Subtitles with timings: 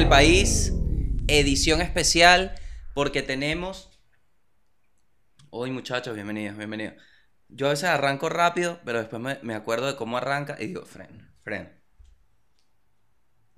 [0.00, 2.54] Bienvenidos al Mundo y el País, edición especial,
[2.94, 3.90] porque tenemos...
[5.50, 6.94] Hoy muchachos, bienvenidos, bienvenidos.
[7.48, 10.86] Yo a veces arranco rápido, pero después me, me acuerdo de cómo arranca y digo,
[10.86, 11.82] fren, fren.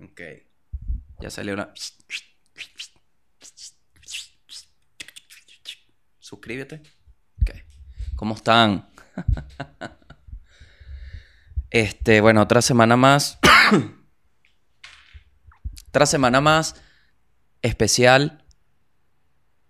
[0.03, 0.21] Ok.
[1.21, 1.71] Ya salió una...
[6.19, 6.81] Suscríbete.
[7.41, 7.51] Ok.
[8.15, 8.89] ¿Cómo están?
[11.69, 13.39] Este, bueno, otra semana más.
[15.93, 16.73] otra semana más
[17.61, 18.43] especial.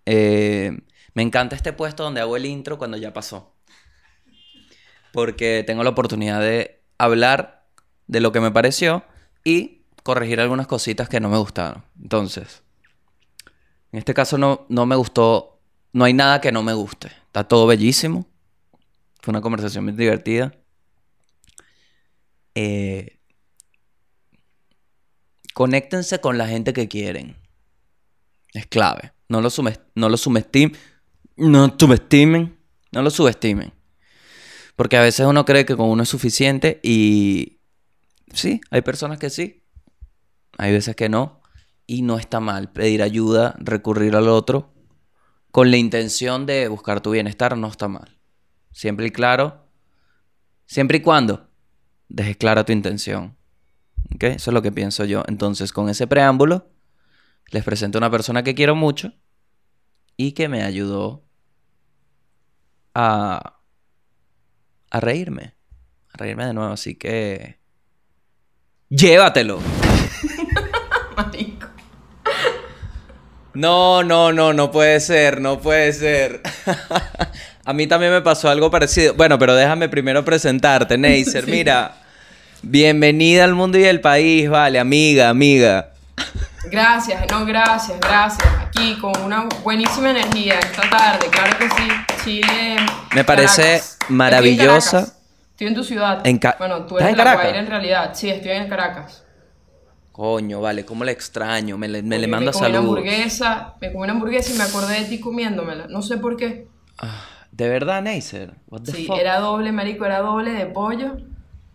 [0.06, 0.72] Eh,
[1.12, 3.54] me encanta este puesto donde hago el intro cuando ya pasó.
[5.12, 7.66] Porque tengo la oportunidad de hablar
[8.06, 9.04] de lo que me pareció
[9.44, 11.84] y corregir algunas cositas que no me gustaron.
[12.02, 12.62] Entonces,
[13.92, 15.60] en este caso no, no me gustó,
[15.92, 17.08] no hay nada que no me guste.
[17.26, 18.26] Está todo bellísimo.
[19.20, 20.54] Fue una conversación muy divertida.
[22.54, 23.18] Eh,
[25.54, 27.36] conéctense con la gente que quieren.
[28.52, 29.12] Es clave.
[29.28, 29.48] No lo,
[29.94, 30.76] no lo subestimen.
[31.36, 32.58] No subestimen.
[32.92, 33.72] No lo subestimen.
[34.76, 37.60] Porque a veces uno cree que con uno es suficiente y
[38.32, 39.64] sí, hay personas que sí.
[40.58, 41.40] Hay veces que no.
[41.86, 44.72] Y no está mal pedir ayuda, recurrir al otro.
[45.50, 48.18] Con la intención de buscar tu bienestar, no está mal.
[48.72, 49.68] Siempre y claro.
[50.66, 51.48] Siempre y cuando
[52.08, 53.36] dejes clara tu intención.
[54.14, 54.24] ¿Ok?
[54.24, 55.22] Eso es lo que pienso yo.
[55.28, 56.70] Entonces, con ese preámbulo,
[57.50, 59.12] les presento a una persona que quiero mucho
[60.16, 61.24] y que me ayudó
[62.94, 63.58] a,
[64.90, 65.54] a reírme.
[66.12, 66.72] A reírme de nuevo.
[66.72, 67.58] Así que...
[68.88, 69.60] Llévatelo.
[73.54, 76.42] No, no, no, no puede ser, no puede ser.
[77.64, 79.14] A mí también me pasó algo parecido.
[79.14, 81.46] Bueno, pero déjame primero presentarte, Neisser.
[81.48, 81.94] Mira,
[82.66, 85.90] bienvenida al mundo y al país, vale, amiga, amiga.
[86.70, 88.48] Gracias, no, gracias, gracias.
[88.60, 91.88] Aquí con una buenísima energía esta tarde, claro que sí.
[92.24, 92.76] Chile.
[93.14, 95.14] Me parece maravillosa.
[95.50, 96.22] Estoy en, tu ciudad.
[96.58, 97.54] bueno, tú eres en Caracas?
[97.54, 98.10] en realidad.
[98.14, 99.24] Sí, estoy en Caracas.
[100.10, 101.76] Coño, vale, cómo le extraño.
[101.76, 104.64] Me le, me le manda me comí Una hamburguesa, me comí una hamburguesa y me
[104.64, 105.86] acordé de ti comiéndomela.
[105.88, 106.66] No sé por qué.
[106.98, 107.24] Ah.
[107.52, 108.54] ¿De verdad, Neisser?
[108.84, 111.18] sí, era doble, marico, era doble de pollo.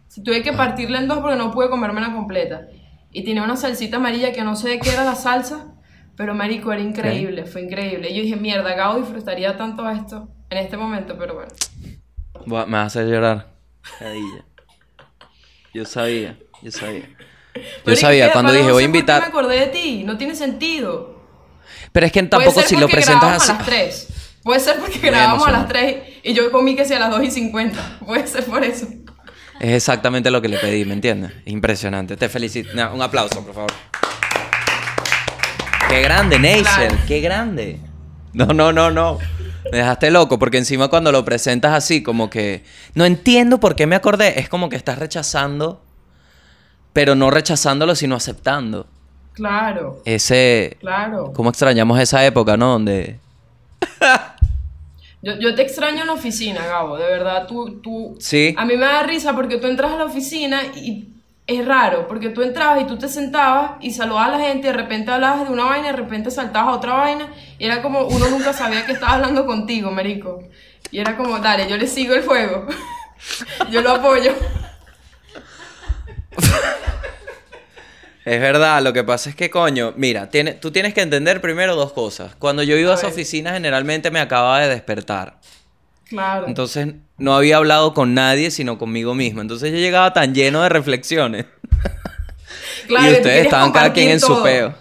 [0.10, 2.68] Si tuve que partirla en dos porque no pude comérmela completa.
[3.12, 5.68] Y tenía una salsita amarilla que no sé de qué era la salsa,
[6.18, 8.10] pero marico, era increíble, fue increíble.
[8.10, 11.52] Y yo dije, mierda, Gabo disfrutaría tanto esto en este momento, pero bueno.
[12.46, 13.54] Me vas a hacer llorar.
[15.74, 17.08] Yo sabía, yo sabía.
[17.86, 19.22] Yo sabía, cuando dije voy a invitar...
[19.22, 21.20] me acordé de ti, no tiene sentido.
[21.92, 23.52] Pero es que tampoco si lo presentas así...
[23.52, 24.08] A las 3.
[24.44, 27.24] Puede ser porque grabamos a las 3 y yo comí que sea a las 2
[27.24, 28.00] y 50.
[28.06, 28.88] Puede ser por eso.
[29.60, 31.34] Es exactamente lo que le pedí, ¿me entiendes?
[31.46, 32.16] Impresionante.
[32.16, 32.70] Te felicito.
[32.94, 33.72] un aplauso, por favor.
[35.90, 36.96] Qué grande, Neisser.
[37.08, 37.80] Qué grande.
[38.32, 39.18] No, no, no, no.
[39.72, 43.86] Me dejaste loco porque encima cuando lo presentas así, como que no entiendo por qué
[43.86, 44.40] me acordé.
[44.40, 45.82] Es como que estás rechazando,
[46.94, 48.88] pero no rechazándolo, sino aceptando.
[49.34, 50.02] Claro.
[50.06, 50.78] Ese.
[50.80, 51.34] Claro.
[51.34, 52.74] ¿Cómo extrañamos esa época, no?
[52.74, 53.20] Donde
[55.22, 58.16] yo, yo, te extraño en la oficina, Gabo, de verdad, tú, tú...
[58.20, 58.56] Sí.
[58.58, 61.10] A mí me da risa porque tú entras a la oficina y
[61.50, 64.72] es raro, porque tú entrabas y tú te sentabas y saludabas a la gente, y
[64.72, 67.82] de repente hablabas de una vaina, y de repente saltabas a otra vaina, y era
[67.82, 70.44] como, uno nunca sabía que estaba hablando contigo, marico.
[70.92, 72.68] Y era como, dale, yo le sigo el fuego.
[73.72, 74.34] yo lo apoyo.
[78.30, 81.76] Es verdad, lo que pasa es que, coño, mira, tiene, tú tienes que entender primero
[81.76, 82.36] dos cosas.
[82.38, 85.40] Cuando yo iba a, esa oficina, generalmente me acababa de despertar.
[86.08, 86.48] Claro.
[86.48, 89.42] Entonces, no había hablado con nadie, sino conmigo mismo.
[89.42, 91.48] Entonces, yo llegaba tan lleno de reflexiones.
[92.88, 94.74] Claro, y ustedes estaban cada quien en su peo.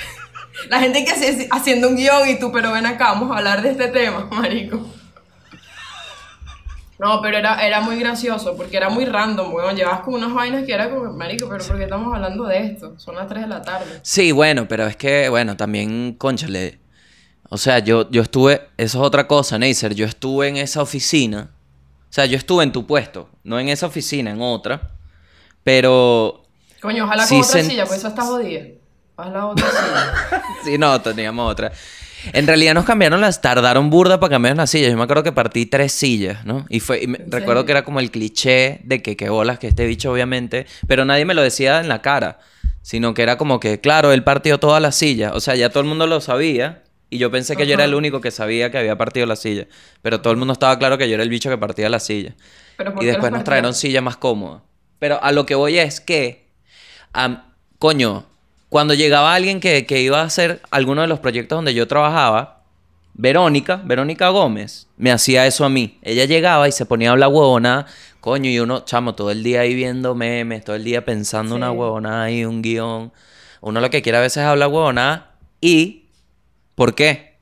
[0.68, 3.62] La gente que hace, haciendo un guion y tú, pero ven acá, vamos a hablar
[3.62, 4.86] de este tema, marico.
[6.98, 10.64] No, pero era, era muy gracioso porque era muy random, bueno, llevabas como unas vainas
[10.64, 12.98] que era como, marico, pero ¿por qué estamos hablando de esto?
[12.98, 14.00] Son las 3 de la tarde.
[14.02, 16.80] Sí, bueno, pero es que, bueno, también, conchale,
[17.48, 21.50] o sea, yo, yo estuve, eso es otra cosa, Neisser, yo estuve en esa oficina,
[22.10, 24.90] o sea, yo estuve en tu puesto, no en esa oficina, en otra,
[25.62, 26.42] pero...
[26.80, 28.62] Coño, ojalá con otra silla, pues eso está jodida.
[29.16, 30.42] Ojalá otra silla.
[30.64, 31.72] sí, no, teníamos otra.
[32.32, 34.90] En realidad nos cambiaron las, tardaron burda para cambiar las sillas.
[34.90, 36.66] Yo me acuerdo que partí tres sillas, ¿no?
[36.68, 40.12] Y fue, recuerdo que era como el cliché de que qué bolas que este bicho,
[40.12, 42.38] obviamente, pero nadie me lo decía en la cara,
[42.82, 45.32] sino que era como que, claro, él partió todas las sillas.
[45.34, 46.82] O sea, ya todo el mundo lo sabía.
[47.10, 49.66] Y yo pensé que yo era el único que sabía que había partido la silla.
[50.02, 52.34] Pero todo el mundo estaba claro que yo era el bicho que partía la silla.
[53.00, 54.62] y después nos trajeron sillas más cómodas.
[54.98, 56.48] Pero a lo que voy es que,
[57.78, 58.26] coño,
[58.68, 62.62] cuando llegaba alguien que, que iba a hacer alguno de los proyectos donde yo trabajaba,
[63.14, 65.98] Verónica, Verónica Gómez, me hacía eso a mí.
[66.02, 67.86] Ella llegaba y se ponía a hablar huevona,
[68.20, 71.72] coño, y uno, chamo, todo el día ahí viendo memes, todo el día pensando una
[71.72, 73.12] huevona y un guion.
[73.60, 75.30] Uno lo que quiere a veces es hablar huevona
[75.60, 76.04] y...
[76.76, 77.38] ¿Por qué?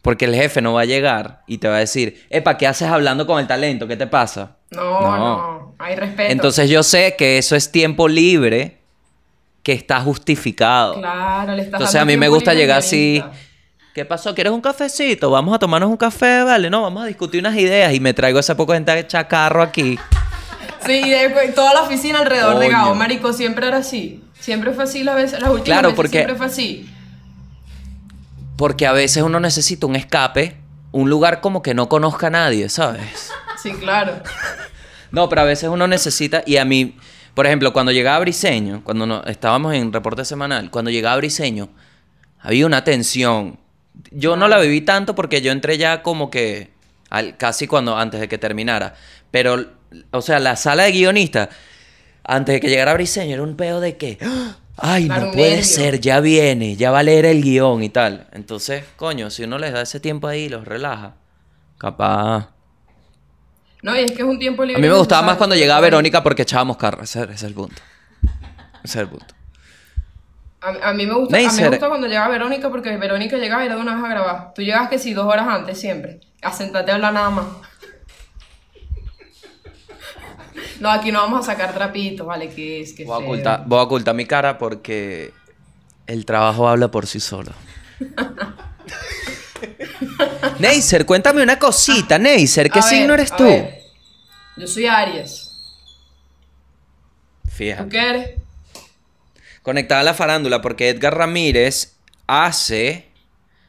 [0.00, 2.88] Porque el jefe no va a llegar y te va a decir, epa, ¿qué haces
[2.88, 3.86] hablando con el talento?
[3.86, 4.56] ¿Qué te pasa?
[4.70, 5.18] No, No.
[5.18, 6.32] no, hay respeto.
[6.32, 8.79] Entonces yo sé que eso es tiempo libre
[9.70, 10.94] que está justificado.
[10.94, 13.22] Claro, le estás Entonces a mí me gusta llegar así.
[13.94, 14.34] ¿Qué pasó?
[14.34, 15.30] ¿Quieres un cafecito?
[15.30, 16.68] Vamos a tomarnos un café, vale.
[16.70, 19.96] No, vamos a discutir unas ideas y me traigo esa poco gente de chacarro aquí.
[20.84, 22.68] Sí, y después toda la oficina alrededor de.
[22.68, 24.24] Gabo, marico, siempre era así.
[24.40, 26.90] Siempre fue así las veces, las últimas Claro, veces porque- siempre fue así.
[28.56, 30.56] Porque a veces uno necesita un escape,
[30.90, 33.30] un lugar como que no conozca a nadie, ¿sabes?
[33.62, 34.14] Sí, claro.
[35.12, 36.96] No, pero a veces uno necesita, y a mí,
[37.34, 41.68] por ejemplo, cuando llegaba Briseño, cuando no- estábamos en reporte semanal, cuando llegaba Briseño,
[42.40, 43.58] había una tensión.
[44.10, 46.70] Yo no la viví tanto porque yo entré ya como que
[47.10, 48.94] al- casi cuando antes de que terminara.
[49.30, 49.66] Pero,
[50.10, 51.48] o sea, la sala de guionistas,
[52.24, 54.56] antes de que llegara Briseño, era un pedo de que, ¡ah!
[54.76, 58.26] ay, no puede ser, ya viene, ya va a leer el guion y tal.
[58.32, 61.14] Entonces, coño, si uno les da ese tiempo ahí y los relaja,
[61.78, 62.48] capaz.
[63.82, 64.82] No, y es que es un tiempo A libre.
[64.82, 67.02] mí me gustaba más cuando llegaba Verónica porque echábamos carro.
[67.02, 67.80] Ese, ese es el punto.
[68.84, 69.34] Ese es el punto.
[70.60, 71.70] A, a mí me gusta, a mí me Neisser.
[71.70, 74.52] gusta cuando llegaba Verónica porque Verónica llegaba y era de una vez a grabar.
[74.54, 76.20] Tú llegas que sí, dos horas antes siempre.
[76.42, 77.46] A sentarte a hablar nada más.
[80.80, 83.78] No, aquí no vamos a sacar trapitos, vale, que es que Voy a, ocultar, voy
[83.78, 85.32] a ocultar mi cara porque
[86.06, 87.52] el trabajo habla por sí solo.
[90.58, 92.70] Neisser, cuéntame una cosita, Neisser.
[92.70, 93.44] ¿Qué A ver, signo eres tú?
[93.44, 93.80] ver.
[94.56, 95.50] Yo soy Aries.
[97.44, 97.88] ¿Tú Fíjate.
[97.88, 98.30] qué eres?
[99.62, 101.96] Conectada a la farándula porque Edgar Ramírez
[102.26, 103.08] hace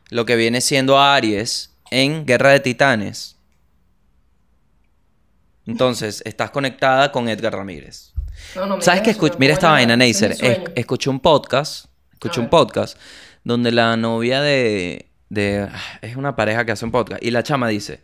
[0.09, 3.35] lo que viene siendo Aries en Guerra de Titanes.
[5.67, 8.13] Entonces, estás conectada con Edgar Ramírez.
[8.55, 9.11] No, no me ¿Sabes qué?
[9.15, 10.31] Escuch- Mira esta vaina, Neisser.
[10.31, 11.85] es escuché un podcast.
[12.13, 12.97] Escuché un podcast
[13.43, 15.67] donde la novia de, de-
[16.01, 17.23] Es una pareja que hace un podcast.
[17.23, 18.01] Y la chama dice...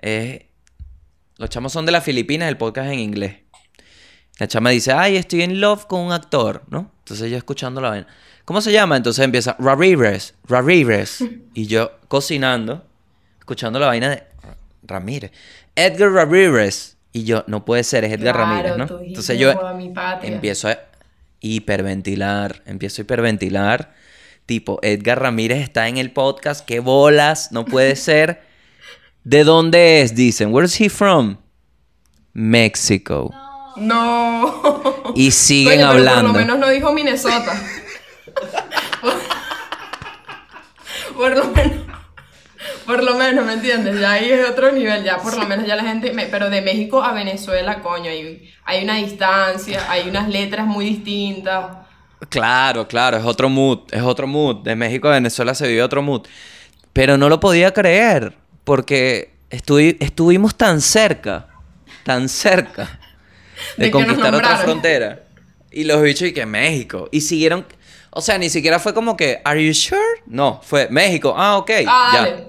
[0.00, 0.44] eh,
[1.36, 3.36] los chamos son de las Filipinas, el podcast en inglés.
[4.40, 6.90] La chama dice, ay, estoy en love con un actor, ¿no?
[7.00, 8.06] Entonces yo escuchando la vaina.
[8.44, 8.96] ¿Cómo se llama?
[8.96, 11.20] Entonces empieza, Ramírez, Ramírez.
[11.54, 12.84] y yo cocinando,
[13.38, 14.24] escuchando la vaina de
[14.82, 15.30] Ramírez.
[15.76, 16.96] Edgar Ramírez.
[17.12, 18.86] Y yo, no puede ser, es Edgar Claro, Ramírez, ¿no?
[18.86, 19.52] tú Entonces yo
[20.22, 20.78] empiezo a
[21.40, 23.94] hiperventilar, empiezo a hiperventilar.
[24.48, 28.40] Tipo, Edgar Ramírez está en el podcast, qué bolas, no puede ser.
[29.22, 30.14] ¿De dónde es?
[30.14, 31.36] Dicen, where's he from?
[32.32, 33.30] México.
[33.76, 35.12] No.
[35.14, 36.32] Y siguen pero hablando.
[36.32, 37.60] Por lo menos no dijo Minnesota.
[41.14, 41.76] por lo menos.
[42.86, 44.00] Por lo menos, ¿me entiendes?
[44.00, 46.14] Ya ahí es otro nivel, ya por lo menos ya la gente...
[46.14, 50.86] me- pero de México a Venezuela, coño, hay, hay una distancia, hay unas letras muy
[50.86, 51.66] distintas.
[52.28, 54.56] Claro, claro, es otro mood, es otro mood.
[54.64, 56.26] De México a Venezuela se vive otro mood.
[56.92, 61.46] Pero no lo podía creer, porque estuvi- estuvimos tan cerca,
[62.04, 62.98] tan cerca
[63.76, 65.24] de, conquistar otra frontera.
[65.70, 67.08] Y los bichos y que México.
[67.12, 67.64] Y siguieron,
[68.10, 70.00] o sea, ni siquiera fue como que, ¿Are you sure?
[70.26, 71.34] No, fue México.
[71.36, 72.20] Ah, ok, Ah, ya.
[72.22, 72.48] dale.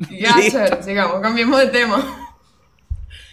[0.10, 2.19] Ya, sigamos, cambiemos de tema.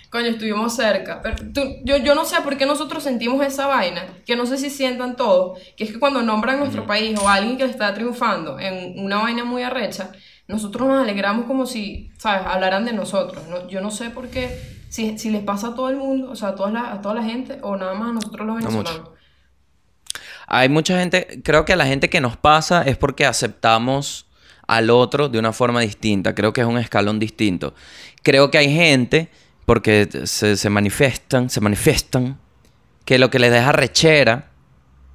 [0.10, 1.22] Coño, estuvimos cerca.
[1.22, 4.58] Pero tú- yo, yo no sé por qué nosotros sentimos esa vaina, que no sé
[4.58, 7.94] si sientan todos, que es que cuando nombran nuestro país o a alguien que está
[7.94, 10.12] triunfando en una vaina muy arrecha,
[10.48, 13.48] nosotros nos alegramos como si, ¿sabes?, hablaran de nosotros.
[13.50, 13.68] ¿no?
[13.68, 14.58] Yo no sé por qué,
[14.90, 17.16] si, si les pasa a todo el mundo, o sea, a toda la, a toda
[17.16, 19.10] la gente, o nada más a nosotros los venezolanos.
[20.48, 24.26] Hay mucha gente, creo que a la gente que nos pasa es porque aceptamos
[24.66, 26.34] al otro de una forma distinta.
[26.36, 27.74] Creo que es un escalón distinto.
[28.24, 29.30] Creo que hay gente,
[29.68, 32.40] porque se, se manifiestan, se manifiestan,
[33.04, 34.48] que lo que les deja rechera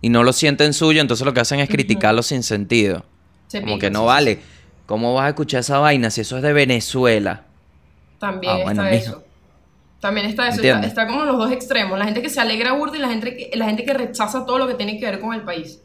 [0.02, 3.02] y no lo sienten suyo, entonces lo que hacen es criticarlo sin sentido.
[3.46, 4.40] Se Como que no vale.
[4.84, 7.44] ¿Cómo vas a escuchar esa vaina si eso es de Venezuela?
[8.18, 9.24] También Ah, está eso.
[10.00, 10.60] También está eso.
[10.62, 11.98] Está, como los dos extremos.
[11.98, 14.58] La gente que se alegra burda y la gente que, la gente que rechaza todo
[14.58, 15.80] lo que tiene que ver con el país.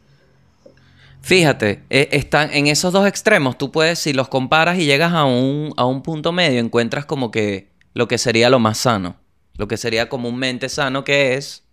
[1.22, 3.58] Fíjate, eh, están en esos dos extremos.
[3.58, 7.32] Tú puedes, si los comparas y llegas a un, a un punto medio, encuentras como
[7.32, 9.16] que lo que sería lo más sano.
[9.58, 11.64] Lo que sería comúnmente sano, que es.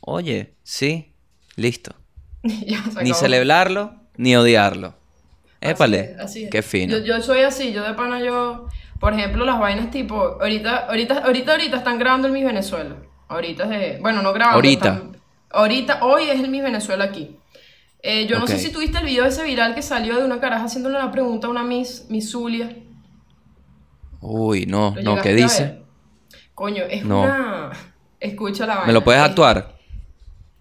[0.00, 1.14] Oye, sí,
[1.56, 1.94] listo.
[2.42, 4.94] Ni celebrarlo, ni odiarlo.
[5.60, 6.16] Épale.
[6.20, 6.50] así es.
[6.50, 6.98] Qué fino.
[6.98, 8.68] Yo, yo soy así, yo de pana yo,
[9.00, 12.96] por ejemplo, las vainas tipo, ahorita, ahorita, ahorita, ahorita están grabando el Miss Venezuela.
[13.28, 14.56] Ahorita es de, bueno, no grabando.
[14.56, 14.88] Ahorita.
[14.94, 15.16] están-
[15.50, 17.36] ahorita, hoy es el Miss Venezuela aquí.
[18.02, 20.64] Eh, yo no sé si tuviste el video ese viral que salió de una caraja
[20.64, 22.76] haciéndole una pregunta a una Miss, Miss Zulia.
[24.22, 25.82] Uy, no, ¿Lo no, ¿qué dice?
[26.54, 27.22] Coño, es No.
[27.22, 27.70] una...
[28.20, 28.86] Escucha la vaina.
[28.86, 29.76] ¿Me lo puedes Es- actuar?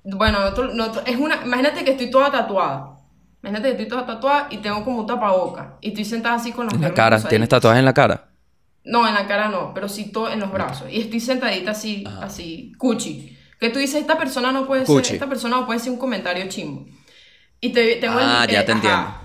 [0.04, 1.44] Bueno, no te- no te- es una...
[1.46, 2.98] Imagínate que estoy toda tatuada.
[3.44, 5.78] Imagínate que estoy toda tatuada y tengo como un tapaboca.
[5.82, 7.22] Y estoy sentada así con las En la cara.
[7.22, 8.30] ¿tienes tatuajes en la cara?
[8.84, 10.88] No, en la cara no, pero sí todo en los brazos.
[10.92, 13.38] Y estoy sentadita así, así, cuchi.
[13.60, 15.06] Que tú dices, esta persona no puede Cuchi.
[15.06, 16.88] ser, esta persona no puede ser un comentario chimbo.
[17.60, 18.98] Y te, tengo el- Ah, ya te ajá, entiendo.
[19.00, 19.21] Ajá,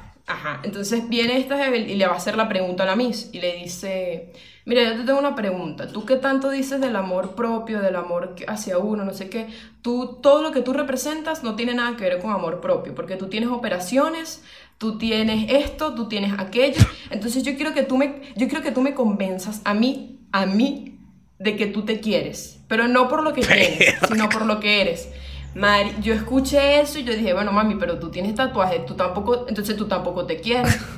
[0.63, 3.41] entonces viene esta jeve y le va a hacer la pregunta a la Miss y
[3.41, 4.33] le dice,
[4.65, 8.35] mira, yo te tengo una pregunta, tú qué tanto dices del amor propio, del amor
[8.49, 9.47] hacia uno, no sé qué,
[9.83, 13.17] tú, todo lo que tú representas no tiene nada que ver con amor propio, porque
[13.17, 14.43] tú tienes operaciones,
[14.79, 18.73] tú tienes esto, tú tienes aquello, entonces yo quiero que tú me, yo quiero que
[18.73, 20.99] tú me convenzas a mí, a mí,
[21.39, 24.81] de que tú te quieres, pero no por lo que tienes, sino por lo que
[24.81, 25.09] eres.
[25.57, 29.47] Mari, yo escuché eso y yo dije, bueno, mami, pero tú tienes tatuajes, tú tampoco,
[29.49, 30.79] entonces tú tampoco te quieres.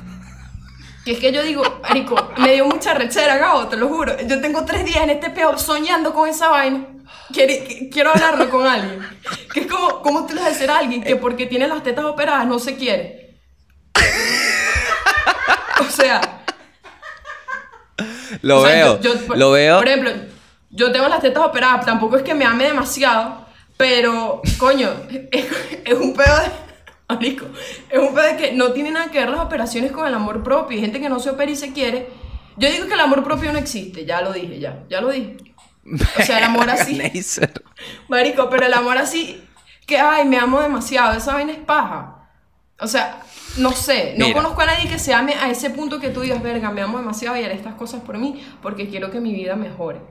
[1.05, 4.17] Que es que yo digo, Marico, me dio mucha rechera, Gabo, te lo juro.
[4.27, 6.85] Yo tengo tres días en este peor soñando con esa vaina.
[7.31, 7.53] Quiero,
[7.89, 8.99] quiero hablarlo con alguien.
[9.53, 11.83] Que es como, ¿cómo tú le vas a decir a alguien que porque tiene las
[11.83, 13.39] tetas operadas no se quiere?
[15.79, 16.19] O sea,
[18.41, 19.77] Lo o sea, veo, yo- yo, por- lo veo.
[19.77, 20.11] Por ejemplo,
[20.69, 23.45] yo tengo las tetas operadas, tampoco es que me ame demasiado,
[23.79, 24.91] pero, coño,
[25.31, 25.45] es,
[25.85, 26.51] es un pedo de.
[27.07, 27.45] Marico,
[27.89, 30.43] es un pedo de que no tiene nada que ver las operaciones con el amor
[30.43, 30.75] propio.
[30.75, 32.09] Hay gente que no se opera y se quiere.
[32.57, 35.37] Yo digo que el amor propio no existe, ya lo dije, ya, ya lo dije.
[36.19, 37.01] O sea, el amor así.
[38.09, 39.41] Marico, pero el amor así,
[39.87, 42.29] que ay, me amo demasiado, esa vaina es paja.
[42.81, 43.21] O sea,
[43.55, 44.41] no sé, no Mira.
[44.41, 46.97] conozco a nadie que se ame a ese punto que tú digas, verga, me amo
[46.97, 50.01] demasiado y haré estas cosas por mí porque quiero que mi vida mejore.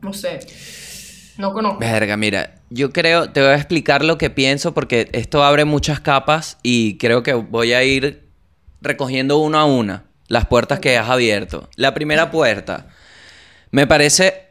[0.00, 0.38] No sé,
[1.38, 1.80] no conozco.
[1.80, 6.00] Verga, mira, yo creo, te voy a explicar lo que pienso porque esto abre muchas
[6.00, 8.28] capas y creo que voy a ir
[8.80, 11.68] recogiendo uno a una las puertas que has abierto.
[11.76, 12.88] La primera puerta,
[13.70, 14.48] me parece,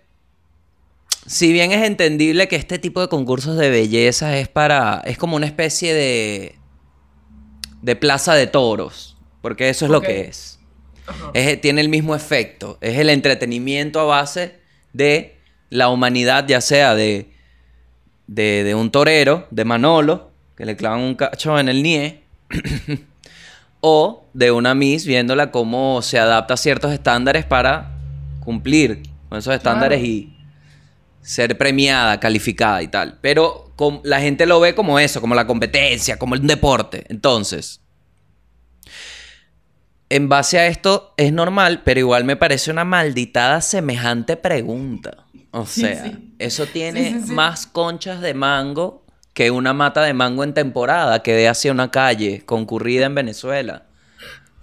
[1.26, 5.36] si bien es entendible que este tipo de concursos de belleza es para, es como
[5.36, 6.56] una especie de,
[7.82, 10.22] de plaza de toros, porque eso es lo que.
[10.28, 10.60] Es-
[11.62, 12.78] tiene el mismo efecto.
[12.80, 14.60] Es el entretenimiento a base
[14.94, 15.38] de
[15.70, 17.33] la humanidad, ya sea de,
[18.28, 22.24] de, de un torero, de Manolo, que le clavan un cacho en el nie,
[23.82, 27.92] o de una Miss viéndola cómo se adapta a ciertos estándares para
[28.40, 30.14] cumplir con esos estándares Claro.
[30.14, 30.34] y
[31.22, 33.18] ser premiada, calificada y tal.
[33.22, 37.06] Pero com- la gente lo ve como eso, como la competencia, como un deporte.
[37.10, 37.80] Entonces,
[40.10, 45.26] en base a esto es normal, pero igual me parece una malditada semejante pregunta.
[45.56, 46.34] O Sí, sea, sí.
[46.40, 51.34] eso tiene Sí, más conchas de mango que una mata de mango en temporada que
[51.34, 53.86] dé hacia una calle concurrida en Venezuela.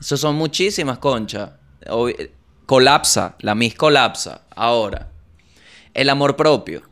[0.00, 1.50] Eso son muchísimas conchas.
[1.86, 2.30] Ob-
[2.66, 4.42] Colapsa, la mis colapsa.
[4.54, 5.10] Ahora,
[5.94, 6.82] el amor propio.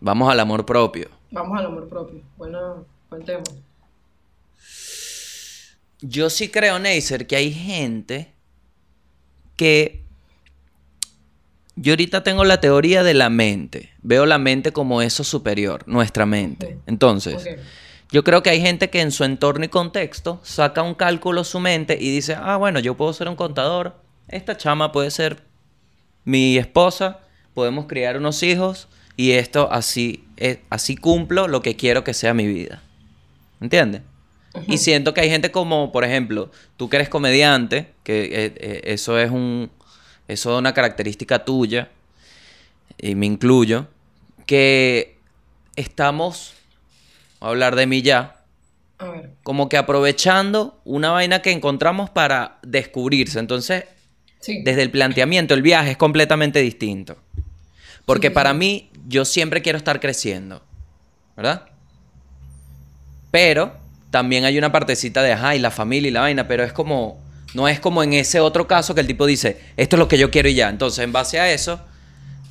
[0.00, 1.08] Vamos al amor propio.
[1.30, 2.22] Vamos al amor propio.
[2.36, 3.42] Bueno, buen tema.
[6.00, 8.34] Yo sí creo, Neisser, que hay gente
[9.56, 10.01] que...
[11.76, 13.90] Yo ahorita tengo la teoría de la mente.
[14.02, 16.78] Veo la mente como eso superior, nuestra mente.
[16.86, 17.48] Entonces,
[18.10, 21.60] yo creo que hay gente que en su entorno y contexto saca un cálculo su
[21.60, 23.96] mente y dice, ah, bueno, yo puedo ser un contador,
[24.28, 25.42] esta chama puede ser
[26.24, 27.20] mi esposa,
[27.54, 32.34] podemos criar unos hijos y esto así, eh, así cumplo lo que quiero que sea
[32.34, 32.82] mi vida.
[33.62, 34.02] ¿Entiendes?
[34.66, 38.80] Y siento que hay gente como, por ejemplo, tú que eres comediante, que eh, eh,
[38.84, 39.70] eso es un,
[40.28, 41.90] eso es una característica tuya,
[42.98, 43.86] y me incluyo,
[44.46, 45.16] que
[45.76, 46.54] estamos,
[47.40, 48.36] voy a hablar de mí ya,
[48.98, 49.30] A ver.
[49.42, 53.38] como que aprovechando una vaina que encontramos para descubrirse.
[53.38, 53.84] Entonces,
[54.40, 54.62] Sí.
[54.64, 57.16] desde el planteamiento, el viaje es completamente distinto.
[58.04, 58.56] Porque Sí, para sí.
[58.58, 60.62] mí, yo siempre quiero estar creciendo.
[61.36, 61.66] ¿Verdad?
[63.30, 63.72] Pero
[64.10, 67.21] también hay una partecita de, ajá, y la familia y la vaina, pero es como,
[67.54, 70.18] no es como en ese otro caso que el tipo dice, esto es lo que
[70.18, 70.68] yo quiero y ya.
[70.68, 71.80] Entonces, en base a eso,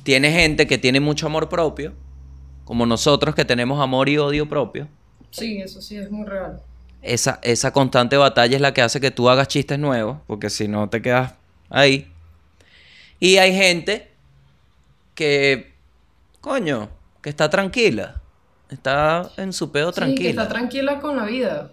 [0.02, 1.92] tiene gente que tiene mucho amor propio,
[2.64, 4.88] como nosotros que tenemos amor y odio propio.
[5.30, 6.60] Sí, eso sí es muy real.
[7.02, 10.68] Esa, esa constante batalla es la que hace que tú hagas chistes nuevos, porque si
[10.68, 11.34] no te quedas
[11.68, 12.08] ahí.
[13.18, 14.10] Y hay gente
[15.14, 15.72] que,
[16.40, 16.88] coño,
[17.20, 18.20] que está tranquila.
[18.70, 20.30] Está en su pedo Sí, que tranquila.
[20.30, 21.72] está tranquila con la vida.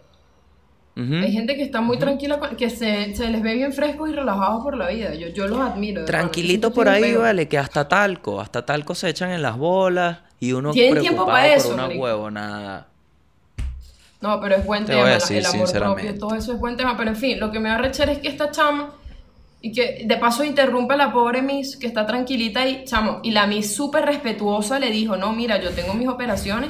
[0.95, 4.61] Hay gente que está muy tranquila, que se, se les ve bien frescos y relajados
[4.63, 5.13] por la vida.
[5.13, 6.03] Yo, yo los admiro.
[6.03, 10.51] Tranquilito por ahí, vale, que hasta talco, hasta talco se echan en las bolas y
[10.51, 12.03] uno Tienen tiempo preocupado pa' eso, por una marico.
[12.03, 12.87] huevonada.
[14.21, 16.03] No, pero es buen Te voy a tema, decir el amor sinceramente.
[16.03, 16.97] propio, todo eso es buen tema.
[16.97, 18.91] Pero en fin, lo que me va a rechar es que esta chama,
[19.61, 23.31] y que de paso interrumpe a la pobre Miss, que está tranquilita y, chamo, y
[23.31, 26.69] la Miss súper respetuosa le dijo, no, mira, yo tengo mis operaciones,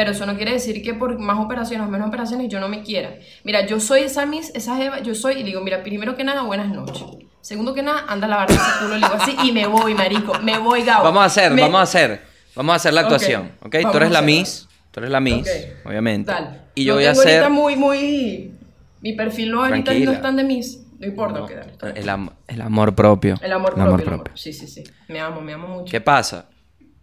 [0.00, 2.82] pero eso no quiere decir que por más operaciones o menos operaciones yo no me
[2.82, 3.16] quiera.
[3.44, 6.40] Mira, yo soy esa Miss, esa Eva, yo soy, y digo, mira, primero que nada,
[6.40, 7.04] buenas noches.
[7.42, 10.32] Segundo que nada, anda a lavarte ese culo, le digo así, y me voy, marico,
[10.42, 11.04] me voy, Gabo.
[11.04, 12.22] Vamos a hacer, Me- vamos a hacer.
[12.56, 13.72] Vamos a hacer la actuación, ¿ok?
[13.72, 14.22] Tú vamos eres a la.
[14.22, 15.48] Miss, tú eres la Miss,
[15.84, 16.32] obviamente.
[16.32, 16.48] Dale.
[16.74, 18.54] Y yo Lo voy a tengo ahorita hacer muy, muy...
[19.02, 20.80] Mi perfil no ahorita no están de Miss.
[20.98, 23.34] No importa, No, el, am- el amor propio.
[23.42, 23.96] El amor propio.
[24.06, 24.82] el amor- Sí, sí, sí.
[25.08, 25.90] Me amo, me amo mucho.
[25.90, 26.46] ¿Qué pasa?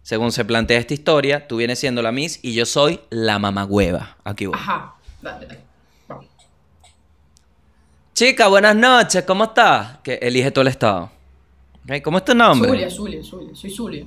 [0.08, 4.16] Según se plantea esta historia, tú vienes siendo la Miss y yo soy la mamagüeva.
[4.24, 4.56] Aquí voy.
[4.58, 4.94] Ajá.
[5.20, 5.60] Dale, dale.
[6.08, 6.24] Vamos.
[8.14, 9.98] Chica, buenas noches, ¿cómo estás?
[9.98, 11.10] Que elige todo el estado.
[12.02, 12.70] ¿Cómo es tu nombre?
[12.70, 13.54] Zulia, Zulia, Zulia.
[13.54, 14.06] Soy Zulia.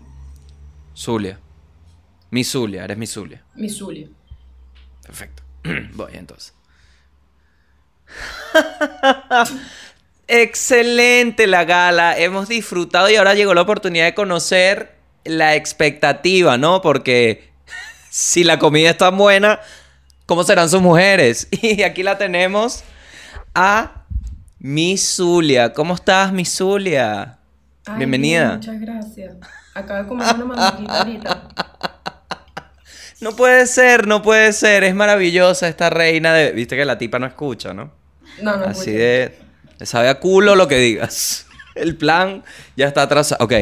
[0.96, 1.40] Zulia.
[2.32, 3.46] Mi Zulia, eres mi Zulia.
[3.54, 4.08] Mi Zulia.
[5.06, 5.44] Perfecto.
[5.94, 6.56] Voy entonces.
[10.28, 12.18] Excelente la gala.
[12.18, 14.91] Hemos disfrutado y ahora llegó la oportunidad de conocer
[15.24, 16.82] la expectativa, ¿no?
[16.82, 17.52] Porque
[18.10, 19.60] si la comida está buena,
[20.26, 21.48] ¿cómo serán sus mujeres?
[21.62, 22.84] Y aquí la tenemos
[23.54, 24.04] a
[24.60, 25.74] Miss Zulia.
[25.74, 27.40] ¿Cómo estás, Miss Zulia?
[27.86, 28.58] Ay, Bienvenida.
[28.58, 29.36] bien, muchas gracias.
[29.74, 31.48] Acabo de comer una ahorita.
[33.22, 34.84] No puede ser, no puede ser.
[34.84, 36.54] Es maravillosa esta reina de...
[36.54, 37.92] Viste que la tipa no escucha, ¿no?
[38.42, 39.38] No, no, Así de...
[39.82, 41.46] Sabe a culo lo que digas.
[41.76, 42.44] El plan
[42.76, 43.46] ya está atrasado.
[43.46, 43.54] Ok.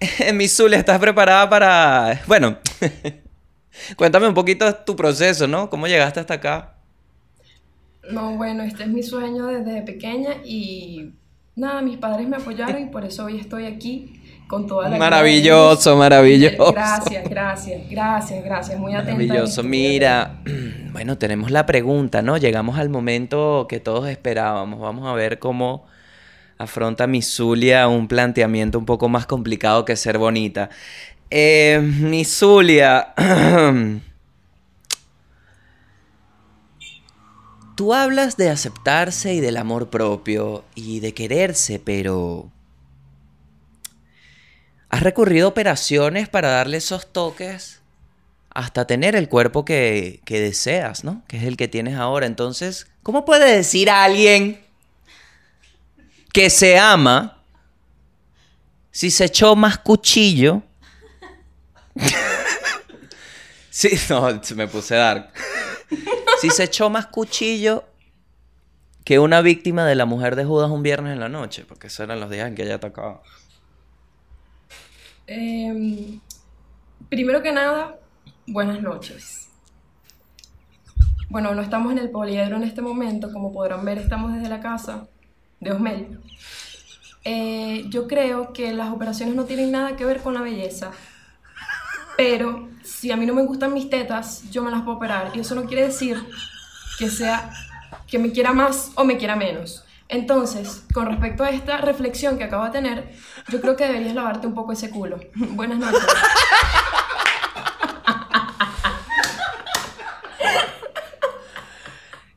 [0.34, 2.22] Mi Zulia, ¿estás preparada para...?
[2.26, 2.58] Bueno,
[3.96, 5.70] cuéntame un poquito tu proceso, ¿no?
[5.70, 6.74] ¿Cómo llegaste hasta acá?
[8.10, 11.12] No, bueno, este es mi sueño desde pequeña y
[11.56, 15.96] nada, mis padres me apoyaron y por eso hoy estoy aquí con toda la Maravilloso,
[15.96, 16.72] maravilloso.
[16.72, 18.78] Gracias, gracias, gracias, gracias.
[18.78, 19.12] Muy atenta.
[19.12, 19.64] a Maravilloso.
[19.64, 20.40] Mira,
[20.92, 22.36] bueno, tenemos la pregunta, ¿no?
[22.36, 24.78] Llegamos al momento que todos esperábamos.
[24.78, 25.86] Vamos a ver cómo
[26.58, 30.70] afronta mi Zulia un planteamiento un poco más complicado que ser bonita.
[31.30, 33.14] Eh, mi Zulia,
[37.76, 42.50] tú hablas de aceptarse y del amor propio y de quererse, pero...
[44.88, 47.80] ¿Has recurrido a operaciones para darle esos toques
[48.50, 51.24] hasta tener el cuerpo que, que deseas, ¿no?
[51.26, 52.24] Que es el que tienes ahora.
[52.24, 54.65] Entonces, ¿cómo puede decir a alguien
[56.32, 57.36] que se ama
[58.90, 60.62] si se echó más cuchillo?
[63.70, 65.32] sí, no, me puse dark.
[66.40, 67.84] si se echó más cuchillo
[69.04, 72.00] que una víctima de la mujer de Judas un viernes en la noche, porque esos
[72.00, 73.22] eran los días en que ella atacaba.
[75.26, 76.18] Em,
[77.08, 77.98] primero que nada,
[78.46, 79.48] buenas noches.
[81.28, 84.60] Bueno, no estamos en el poliedro en este momento, como podrán ver, estamos desde la
[84.60, 85.06] casa
[85.60, 86.20] de Osmel.
[87.24, 90.92] Eh, yo creo que las operaciones no tienen nada que ver con la belleza,
[92.16, 95.40] pero si a mí no me gustan mis tetas, yo me las puedo operar y
[95.40, 96.22] eso no quiere decir
[96.98, 97.50] que sea
[98.06, 99.84] que me quiera más o me quiera menos.
[100.08, 103.12] Entonces, con respecto a esta reflexión que acabo de tener,
[103.48, 105.18] yo creo que deberías lavarte un poco ese culo.
[105.34, 106.00] Buenas noches.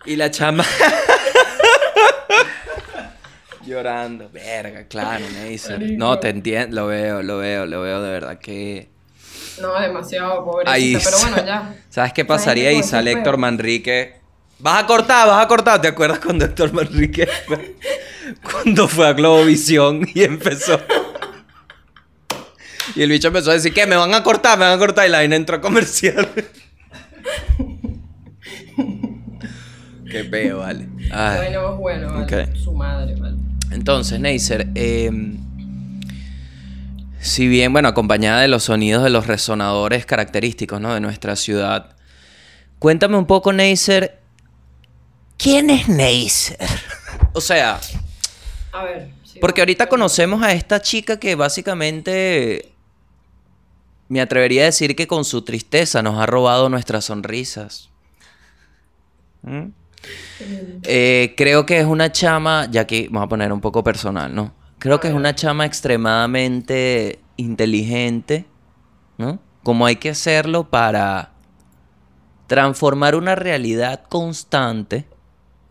[0.05, 0.65] Y la chama.
[3.69, 4.29] Llorando.
[4.31, 5.79] Verga, claro, Neisser.
[5.97, 6.75] No, te entiendo.
[6.75, 8.89] Lo veo, lo veo, lo veo de verdad que.
[9.61, 10.97] No, demasiado pobrecita, Ahí.
[11.03, 11.75] pero bueno, ya.
[11.89, 12.71] ¿Sabes qué pasaría?
[12.73, 13.37] con sale Héctor.
[13.37, 14.15] Manrique.
[14.59, 15.79] Vas a cortar, vas a cortar.
[15.81, 17.75] ¿Te acuerdas cuando Héctor Manrique fue-
[18.51, 20.79] cuando fue a Globovisión y empezó?
[22.95, 25.05] Y el bicho empezó a decir que me van a cortar, me van a cortar.
[25.07, 26.27] Y la vaina entró a comercial.
[30.09, 30.87] Qué peo, vale.
[31.11, 31.37] Ay.
[31.37, 32.45] Bueno, bueno, vale.
[32.47, 32.55] Ok.
[32.55, 33.37] Su madre, vale.
[33.79, 35.09] Entonces, Neisser, eh,
[37.21, 40.93] si bien, bueno, acompañada de los sonidos de los resonadores característicos ¿no?
[40.93, 41.95] de nuestra ciudad,
[42.77, 44.19] cuéntame un poco, Neisser,
[45.37, 46.57] ¿quién es Neisser?
[47.33, 47.79] o sea,
[48.73, 49.11] A ver.
[49.23, 52.73] sí, porque ahorita conocemos a esta chica que básicamente
[54.09, 57.87] me atrevería a decir que con su tristeza nos ha robado nuestras sonrisas.
[59.43, 59.67] ¿Mm?
[60.83, 64.53] Eh, creo que es una chama, ya que vamos a poner un poco personal, ¿no?
[64.79, 68.45] Creo que es una chama extremadamente inteligente,
[69.17, 69.39] ¿no?
[69.63, 71.33] Como hay que hacerlo para
[72.47, 75.05] transformar una realidad constante,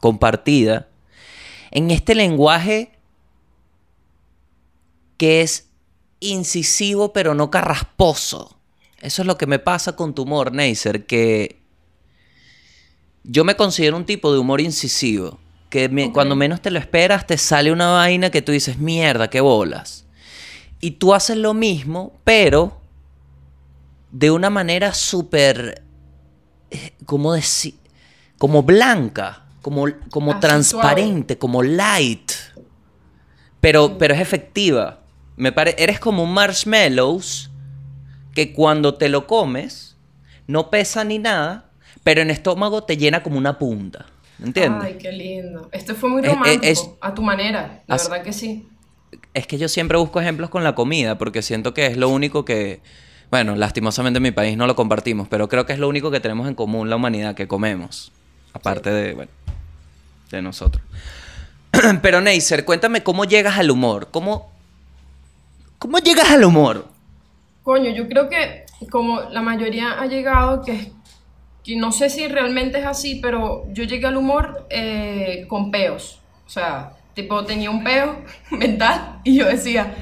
[0.00, 0.88] compartida,
[1.70, 2.92] en este lenguaje
[5.16, 5.70] que es
[6.20, 8.58] incisivo pero no carrasposo.
[9.00, 11.57] Eso es lo que me pasa con tu humor, Neisser, que
[13.28, 15.38] yo me considero un tipo de humor incisivo.
[15.70, 19.28] Que me- cuando menos te lo esperas, te sale una vaina que tú dices, mierda,
[19.28, 20.06] qué bolas.
[20.80, 22.80] Y tú haces lo mismo, pero
[24.10, 25.82] de una manera súper.
[26.70, 27.74] eh, ¿Cómo decir?
[28.38, 32.32] Como blanca, como, como Así, transparente, como light.
[33.60, 35.00] Pero, pero es efectiva.
[35.36, 37.50] Me pare- eres como un marshmallows
[38.34, 39.96] que cuando te lo comes
[40.46, 41.67] no pesa ni nada,
[42.08, 44.06] pero en estómago te llena como una punta.
[44.42, 44.82] ¿Entiendes?
[44.82, 45.68] Ay, qué lindo.
[45.72, 47.82] Este fue muy Es- es- romántico, es- a tu manera.
[47.86, 48.66] La verdad que sí.
[49.34, 52.46] Es que yo siempre busco ejemplos con la comida, porque siento que es lo único
[52.46, 52.80] que,
[53.30, 56.18] bueno, lastimosamente en mi país no lo compartimos, pero creo que es lo único que
[56.18, 58.10] tenemos en común la humanidad, que comemos,
[58.54, 59.30] aparte de, bueno,
[60.30, 60.82] de nosotros.
[62.00, 64.50] pero Neisser, cuéntame cómo llegas al humor, cómo,
[65.78, 66.88] cómo llegas al humor.
[67.64, 70.92] Coño, yo creo que como la mayoría ha llegado, que,
[71.68, 76.20] que no sé si realmente es así, pero yo llegué al humor eh, con peos.
[76.46, 79.94] O sea, tipo, tenía un peo mental y yo decía,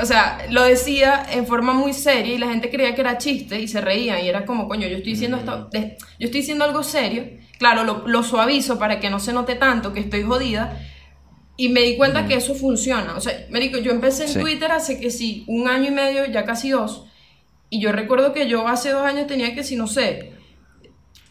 [0.00, 3.60] o sea, lo decía en forma muy seria y la gente creía que era chiste
[3.60, 6.64] y se reían y era como, coño, yo estoy diciendo esto, de- yo estoy diciendo
[6.64, 7.24] algo serio.
[7.58, 10.80] Claro, lo, lo suavizo para que no se note tanto que estoy jodida,
[11.58, 13.14] y me di cuenta que eso funciona.
[13.16, 14.38] O sea, Marico, yo empecé en Sí.
[14.40, 17.04] Twitter hace que sí, un año y medio, ya casi dos.
[17.68, 20.32] Y yo recuerdo que yo hace dos años tenía que sí, no sé,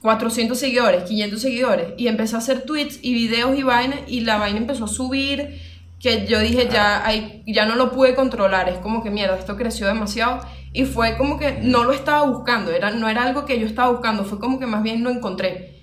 [0.02, 1.88] 400 seguidores, 500 seguidores.
[1.98, 4.00] Y empecé a hacer tweets y videos y vainas.
[4.08, 5.60] Y la vaina empezó a subir.
[6.00, 8.70] Que yo dije, ya, hay, ya no lo pude controlar.
[8.70, 10.40] Es como que mierda, esto creció demasiado.
[10.72, 12.72] Y fue como que no lo estaba buscando.
[12.72, 14.24] Era, no era algo que yo estaba buscando.
[14.24, 15.76] Fue como que más bien lo encontré.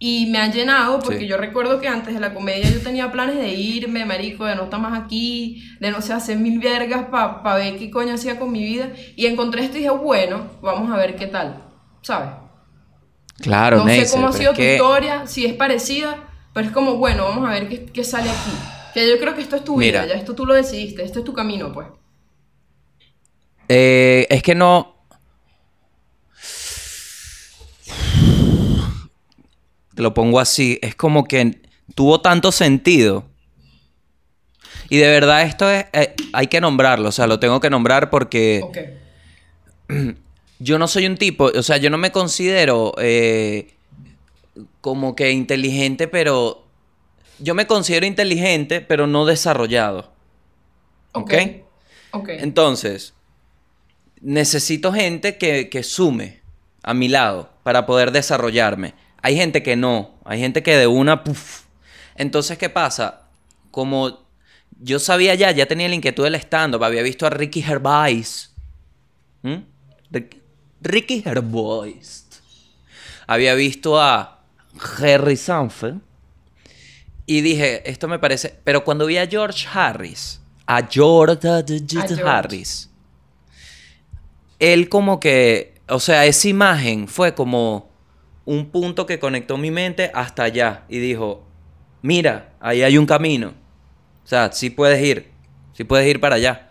[0.00, 1.26] Y me ha llenado porque Sí.
[1.26, 4.62] yo recuerdo que antes de la comedia yo tenía planes de irme, marico, de no
[4.64, 8.52] estar más aquí, de no sé, hacer mil vergas para ver qué coño hacía con
[8.52, 8.90] mi vida.
[9.16, 11.64] Y encontré esto y dije, bueno, vamos a ver qué tal,
[12.02, 12.30] ¿sabes?
[13.40, 16.18] Claro, no Neisser, sé cómo ha sido tu que- historia, si es parecida,
[16.52, 18.50] pero es como, bueno, vamos a ver qué, qué sale aquí.
[18.94, 20.02] Que yo creo que esto es tu Mira.
[20.04, 21.86] vida, ya esto tú lo decidiste, esto es tu camino, pues.
[23.68, 24.96] Eh, es que no.
[29.94, 30.78] Te lo pongo así.
[30.82, 31.60] Es como que
[31.94, 33.24] tuvo tanto sentido.
[34.88, 35.86] Y de verdad esto es.
[35.92, 37.08] eh, hay que nombrarlo.
[37.08, 38.62] O sea, lo tengo que nombrar porque.
[40.58, 41.46] yo no soy un tipo.
[41.46, 43.74] O sea, yo no me considero eh,
[44.80, 46.64] como que inteligente, pero.
[47.40, 50.12] Yo me considero inteligente, pero no desarrollado.
[51.12, 51.34] Ok.
[52.10, 52.28] ¿Ok?
[52.30, 53.14] Entonces,
[54.20, 56.40] necesito gente que, que sume
[56.82, 58.94] a mi lado para poder desarrollarme.
[59.22, 61.62] Hay gente que no, hay gente que de una, puf.
[62.16, 63.28] Entonces, ¿qué pasa?
[63.70, 64.26] Como
[64.80, 68.52] yo sabía ya, ya tenía la inquietud del stand-up, había visto a Ricky Gervais.
[69.42, 69.58] ¿Mm?
[70.10, 70.42] Rick-
[70.80, 72.26] Ricky Gervais.
[73.26, 74.40] Había visto a
[75.00, 75.96] Harry Sanford.
[77.26, 78.58] Y dije, esto me parece.
[78.64, 81.38] Pero cuando vi a George Harris, a George,
[81.86, 82.22] George.
[82.22, 82.90] Harris,
[84.58, 87.90] él como que, o sea, esa imagen fue como
[88.44, 91.46] un punto que conectó mi mente hasta allá y dijo,
[92.00, 93.52] mira, ahí hay un camino.
[94.24, 95.30] O sea, sí puedes ir,
[95.74, 96.68] sí puedes ir para allá.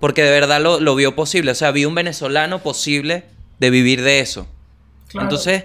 [0.00, 3.24] Porque de verdad lo, lo vio posible, o sea, vi un venezolano posible
[3.62, 4.48] de vivir de eso.
[5.08, 5.26] Claro.
[5.26, 5.62] Entonces,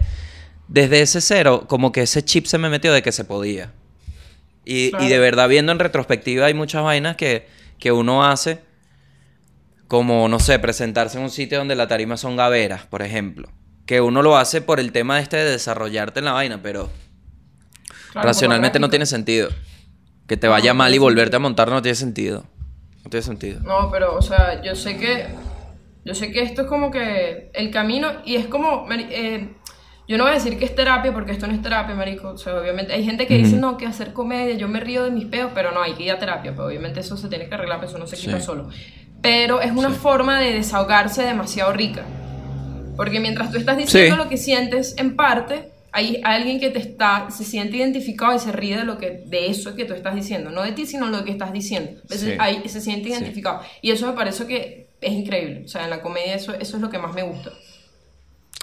[0.68, 3.74] desde ese cero, como que ese chip se me metió de que se podía.
[4.64, 7.48] Y, de verdad, viendo en retrospectiva, hay muchas vainas que,
[7.80, 8.60] que uno hace,
[9.88, 13.50] como, no sé, presentarse en un sitio donde la tarima son gaveras, por ejemplo.
[13.86, 16.90] Que uno lo hace por el tema este de desarrollarte en la vaina, pero
[18.12, 19.50] Claro, racionalmente no tiene sentido.
[20.28, 22.44] Que te vaya mal y volverte a montar no tiene sentido.
[23.06, 23.62] No tiene sentido.
[23.62, 25.28] No, pero, o sea, yo sé que.
[26.08, 28.08] Yo sé que esto es como que el camino.
[28.26, 28.88] Y es como.
[28.91, 29.50] eh,
[30.08, 32.30] yo no voy a decir que es terapia porque esto no es terapia, marico.
[32.30, 33.60] O sea, obviamente hay gente que dice, Ujú.
[33.62, 36.12] no, que hacer comedia, yo me río de mis peos, pero no, hay que ir
[36.12, 36.56] a terapia.
[36.56, 38.46] Pues obviamente eso se tiene que arreglar, pero eso no se quita Sí.
[38.46, 38.70] solo.
[39.22, 39.96] Pero es una Sí.
[39.98, 42.04] forma de desahogarse demasiado rica.
[42.96, 44.22] Porque mientras tú estás diciendo Sí.
[44.24, 48.52] lo que sientes en parte, hay alguien que te está, se siente identificado y se
[48.52, 50.50] ríe de lo que, de eso que tú estás diciendo.
[50.52, 51.91] No de ti, sino lo que estás diciendo.
[52.02, 53.62] Entonces, ahí se siente identificado.
[53.82, 55.64] Y eso me parece que es increíble.
[55.66, 57.52] O sea, en la comedia eso, eso es lo que más me gusta.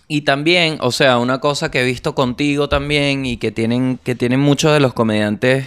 [0.07, 4.15] Y también, o sea, una cosa que he visto contigo también y que tienen, que
[4.15, 5.67] tienen muchos de los comediantes,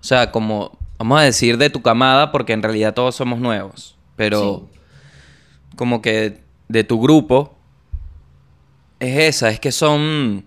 [0.00, 3.98] o sea, como, vamos a decir, de tu camada, porque en realidad todos somos nuevos,
[4.14, 4.68] pero
[5.74, 7.56] como que de tu grupo,
[9.00, 10.44] es esa, es que son,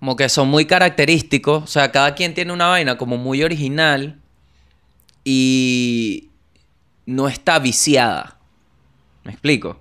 [0.00, 4.18] como que son muy característicos, o sea, cada quien tiene una vaina como muy original
[5.22, 6.29] y
[7.10, 8.38] no está viciada.
[9.24, 9.78] ¿Me explico?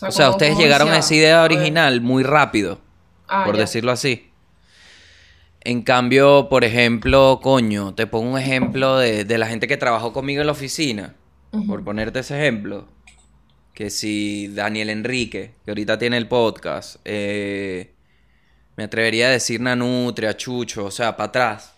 [0.00, 2.80] O sea, ustedes llegaron a esa idea original muy rápido.
[3.26, 3.62] Ah, por ya.
[3.62, 4.30] decirlo así.
[5.62, 10.12] En cambio, por ejemplo, coño, te pongo un ejemplo de, de la gente que trabajó
[10.12, 11.14] conmigo en la oficina,
[11.66, 12.86] por ponerte ese ejemplo.
[13.72, 17.94] Que si Daniel Enrique, que ahorita tiene el podcast, eh,
[18.76, 21.74] me atrevería a decir Nanutria, Chucho, o sea, para atrás.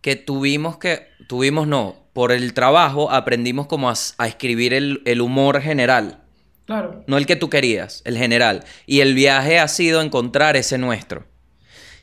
[0.00, 5.20] Que tuvimos que, tuvimos no, por el trabajo aprendimos como a, a escribir el, el
[5.20, 6.18] humor general.
[6.66, 7.02] Claro.
[7.06, 8.64] No el que tú querías, el general.
[8.86, 11.24] Y el viaje ha sido encontrar ese nuestro.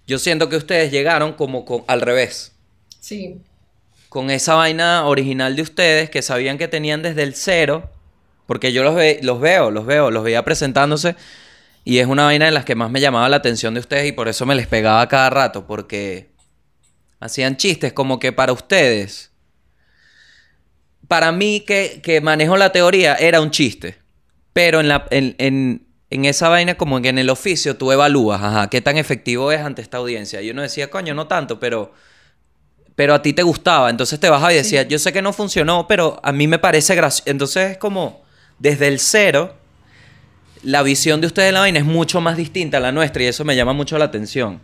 [0.07, 2.53] Yo siento que ustedes llegaron como con- al revés.
[2.99, 3.37] Sí.
[4.09, 7.89] Con esa vaina original de ustedes que sabían que tenían desde el cero.
[8.47, 11.15] Porque yo los, ve- los veo, los veo, los veía presentándose.
[11.85, 14.11] Y es una vaina de las que más me llamaba la atención de ustedes y
[14.11, 15.67] por eso me les pegaba cada rato.
[15.67, 16.31] Porque
[17.19, 19.28] hacían chistes como que para ustedes.
[21.09, 23.97] Para mí que, que manejo la teoría era un chiste.
[24.53, 28.41] Pero en, la, en, en- en esa vaina, como que en el oficio, tú evalúas,
[28.41, 30.41] ajá, qué tan efectivo es ante esta audiencia.
[30.41, 31.93] Y uno decía, coño, no tanto, pero,
[32.95, 33.89] pero a ti te gustaba.
[33.91, 36.95] Entonces te bajaba y decías, yo sé que no funcionó, pero a mí me parece
[36.95, 37.29] gracioso.
[37.29, 38.23] Entonces es como,
[38.57, 39.55] desde el cero,
[40.63, 43.27] la visión de ustedes de la vaina es mucho más distinta a la nuestra y
[43.27, 44.59] eso me llama mucho la atención.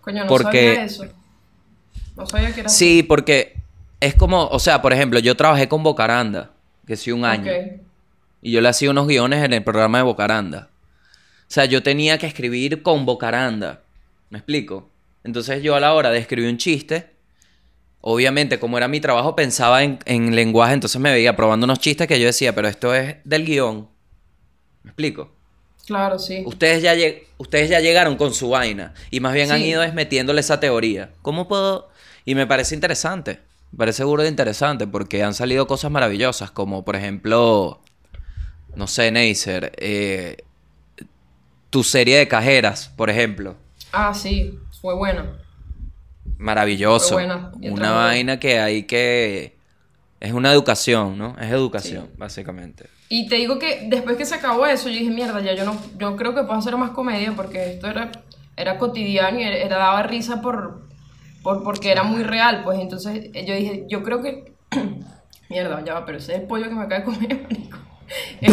[0.00, 1.04] Coño, no Porque- sabía eso.
[2.16, 3.59] No sabía que era Sí, porque
[4.00, 6.50] es como, o sea, por ejemplo, yo trabajé con Bocaranda,
[6.86, 7.44] que sí un año.
[8.42, 10.68] Y yo le hacía unos guiones en el programa de Bocaranda.
[11.42, 13.82] O sea, yo tenía que escribir con Bocaranda.
[14.30, 14.88] ¿Me explico?
[15.24, 17.10] Entonces yo a la hora de escribir un chiste,
[18.00, 22.06] obviamente como era mi trabajo, pensaba en, en lenguaje, entonces me veía probando unos chistes
[22.06, 23.88] que yo decía, pero esto es del guion.
[24.82, 25.30] ¿Me explico?
[25.86, 26.42] Claro, sí.
[26.46, 29.92] Ustedes ya, lleg- ustedes ya llegaron con su vaina y más bien han ido es
[29.92, 31.10] metiéndole esa teoría.
[31.20, 31.90] ¿Cómo puedo...?
[32.24, 33.40] Y me parece interesante.
[33.72, 37.80] Me parece seguro de interesante porque han salido cosas maravillosas como por ejemplo,
[38.74, 40.38] no sé, Neisser, eh,
[41.70, 43.56] tu serie de cajeras, por ejemplo.
[43.92, 44.58] Ah, sí.
[44.80, 45.24] Fue bueno.
[46.38, 47.14] Maravilloso.
[47.14, 49.56] Fue buena, Una vaina que hay que...
[50.20, 51.36] Es una educación, ¿no?
[51.40, 52.14] Es educación, Sí.
[52.18, 52.86] básicamente.
[53.08, 55.80] Y te digo que después que se acabó eso, yo dije, mierda, ya yo no,
[55.98, 58.10] yo creo que puedo hacer más comedia porque esto era,
[58.56, 60.82] era cotidiano y era- daba risa por,
[61.42, 64.52] por, porque era muy real, pues entonces eh, yo dije, yo creo que,
[65.48, 67.78] mierda, ya va, pero ese es el pollo que me acaba de comer, marico.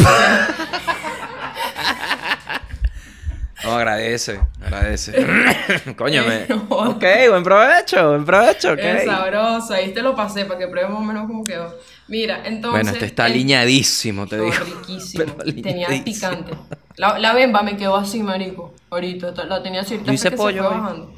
[3.64, 5.14] No, agradece, agradece.
[5.98, 6.46] Coño, me...
[6.48, 6.68] No.
[6.70, 8.80] Ok, buen provecho, buen provecho, ok.
[8.80, 11.76] es sabroso, ahí te lo pasé para que pruebes más o menos cómo quedó.
[12.08, 12.72] Mira, entonces...
[12.84, 14.56] Bueno, este está el- aliñadísimo, te No, digo.
[14.64, 15.24] riquísimo.
[15.26, 16.04] Pero Tenía aliñadísimo.
[16.06, 16.54] picante.
[16.98, 18.74] La, la bemba me quedó así, marico.
[18.92, 20.00] Ahorita ta- la tenía así.
[20.06, 21.14] Yo hice se pollo fue bajando.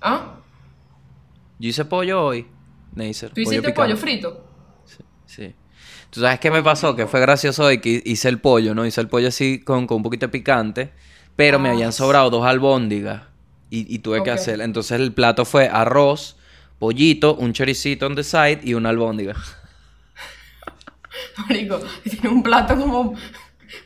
[0.00, 0.36] ¿Ah?
[1.62, 2.44] Yo hice pollo hoy,
[2.96, 3.30] Neisser.
[3.30, 4.44] ¿Tú hiciste pollo frito?
[5.26, 5.54] Sí.
[6.10, 6.96] ¿Tú sabes qué me pasó?
[6.96, 8.84] Que fue gracioso hoy que hice el pollo, ¿no?
[8.84, 10.92] Hice el pollo así con, con un poquito de picante,
[11.36, 13.22] pero me Ah, habían sobrado dos albóndigas
[13.70, 14.60] y, y tuve que hacer.
[14.60, 16.36] Entonces el plato fue arroz,
[16.80, 19.36] pollito, un choricito on the side y una albóndiga.
[21.48, 23.14] Marico, tiene un plato como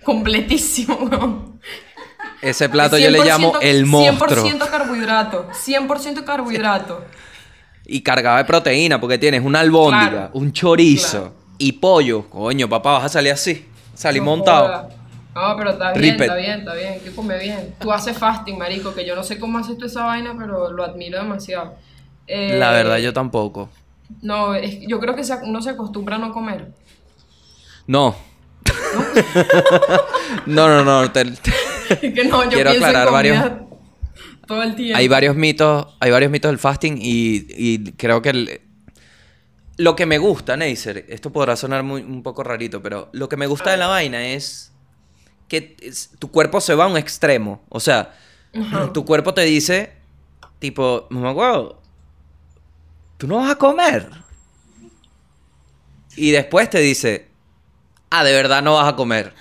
[0.02, 1.60] completísimo, weón.
[2.40, 4.46] Ese plato yo le llamo 100% el monstruo.
[4.46, 5.50] 100% carbohidrato.
[5.50, 7.04] 100% carbohidrato.
[7.88, 10.31] Y cargaba de proteína porque tienes una albóndiga, Claro.
[10.35, 11.33] un chorizo Claro.
[11.59, 12.29] y pollo.
[12.29, 13.64] Coño, papá, vas a salir así.
[13.94, 14.66] Salí No montado.
[14.66, 14.88] joda.
[15.35, 16.20] No, pero está bien, Ripet.
[16.22, 17.01] está bien, está bien.
[17.01, 17.75] Que come bien.
[17.79, 20.83] Tú haces fasting, marico, que yo no sé cómo haces tú esa vaina, pero lo
[20.85, 21.75] admiro demasiado.
[22.27, 23.68] Eh, La verdad, yo tampoco.
[24.22, 26.72] No, es- yo creo que se- uno se acostumbra a no comer.
[27.87, 28.16] No.
[30.46, 31.11] no, no, no.
[31.12, 31.25] te-
[32.01, 33.44] te- que no, yo Quiero aclarar en varios-
[34.46, 34.96] todo el tiempo.
[34.96, 38.61] hay varios mitos, hay varios mitos del fasting y, y creo que el-
[39.78, 43.37] lo que me gusta, Neisser, esto podrá sonar muy, un poco rarito, pero lo que
[43.37, 44.72] me gusta de la vaina es
[45.48, 47.62] que es- tu cuerpo se va a un extremo.
[47.68, 48.14] O sea,
[48.94, 49.92] tu cuerpo te dice,
[50.59, 51.82] tipo, mamá, huevo,
[53.18, 54.09] tú no vas a comer.
[56.16, 57.28] Y después te dice,
[58.09, 59.35] ah, de verdad no vas a comer.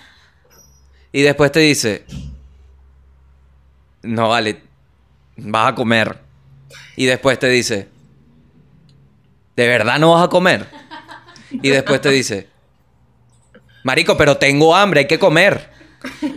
[1.14, 2.06] Y después te dice,
[4.04, 4.62] no vale,
[5.38, 6.20] vas a comer.
[6.96, 7.88] Y después te dice,
[9.56, 10.68] ¿de verdad no vas a comer?
[11.52, 12.50] Y después te dice,
[13.84, 15.70] Marico, pero tengo hambre, hay que comer.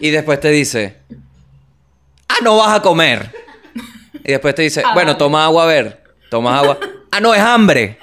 [0.00, 0.98] Y después te dice,
[2.28, 3.32] ah, no vas a comer.
[4.24, 5.18] Y después te dice, Ah, bueno, dale.
[5.18, 6.02] toma agua a ver.
[6.30, 6.78] Tomas agua.
[7.10, 7.98] Ah, no, es hambre.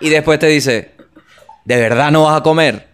[0.00, 0.92] Y después te dice,
[1.64, 2.88] ¿de verdad no vas a comer?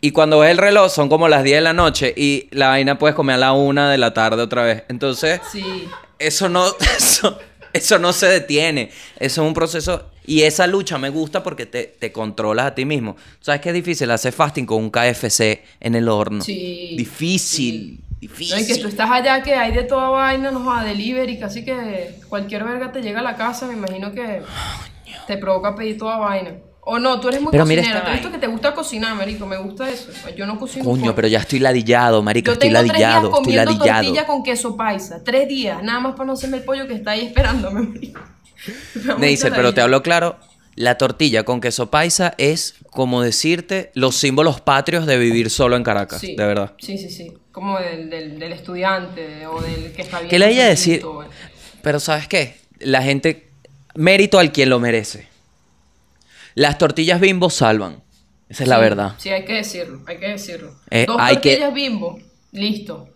[0.00, 2.98] Y cuando ves el reloj son como las 10 de la noche y la vaina
[2.98, 4.84] puedes comer a la 1 de la tarde otra vez.
[4.88, 5.88] Entonces, Sí.
[6.18, 7.38] Eso no, eso,
[7.72, 8.90] eso no se detiene.
[9.18, 10.10] Eso es un proceso.
[10.26, 13.16] Y esa lucha me gusta porque te, te controlas a ti mismo.
[13.40, 14.10] ¿Sabes qué es difícil?
[14.10, 16.42] Hacer fasting con un KFC en el horno.
[16.42, 18.00] Sí, Difícil.
[18.20, 18.56] Difícil.
[18.56, 21.62] No, y que tú estás allá, que hay de toda vaina, va a delivery, casi
[21.62, 24.40] que cualquier verga te llega a la casa, me imagino que
[25.26, 26.56] te provoca pedir toda vaina.
[26.86, 29.14] O no, tú eres muy Pero mira esta te he visto que te gusta cocinar,
[29.14, 30.10] marico, me gusta eso.
[30.36, 30.84] Yo no cocino.
[30.84, 31.14] Coño, poco.
[31.14, 34.02] pero ya estoy ladillado, marica, Yo estoy tengo tres días ladillado, estoy ladillado.
[34.02, 35.24] tortilla con queso paisa.
[35.24, 38.20] Tres días, nada más para no hacerme el pollo que está ahí esperándome, marico.
[39.04, 40.36] Me Neisser, pero te hablo claro,
[40.74, 45.84] la tortilla con queso paisa es como decirte los símbolos patrios de vivir solo en
[45.84, 46.34] Caracas, Sí.
[46.36, 46.72] de verdad.
[46.78, 47.32] Sí, sí, sí.
[47.52, 50.28] Como del, del, del estudiante o del que está bien.
[50.30, 51.00] ¿Qué le haya a decir?
[51.00, 51.30] solito,
[51.82, 52.56] Pero ¿sabes qué?
[52.80, 53.48] La gente,
[53.94, 55.28] mérito al quien lo merece.
[56.54, 58.02] Las tortillas bimbo salvan.
[58.48, 59.14] Esa es la verdad.
[59.18, 60.74] Sí, hay que decirlo, hay que decirlo.
[60.90, 62.18] Eh, Dos hay que- tortillas bimbo,
[62.52, 63.08] listo.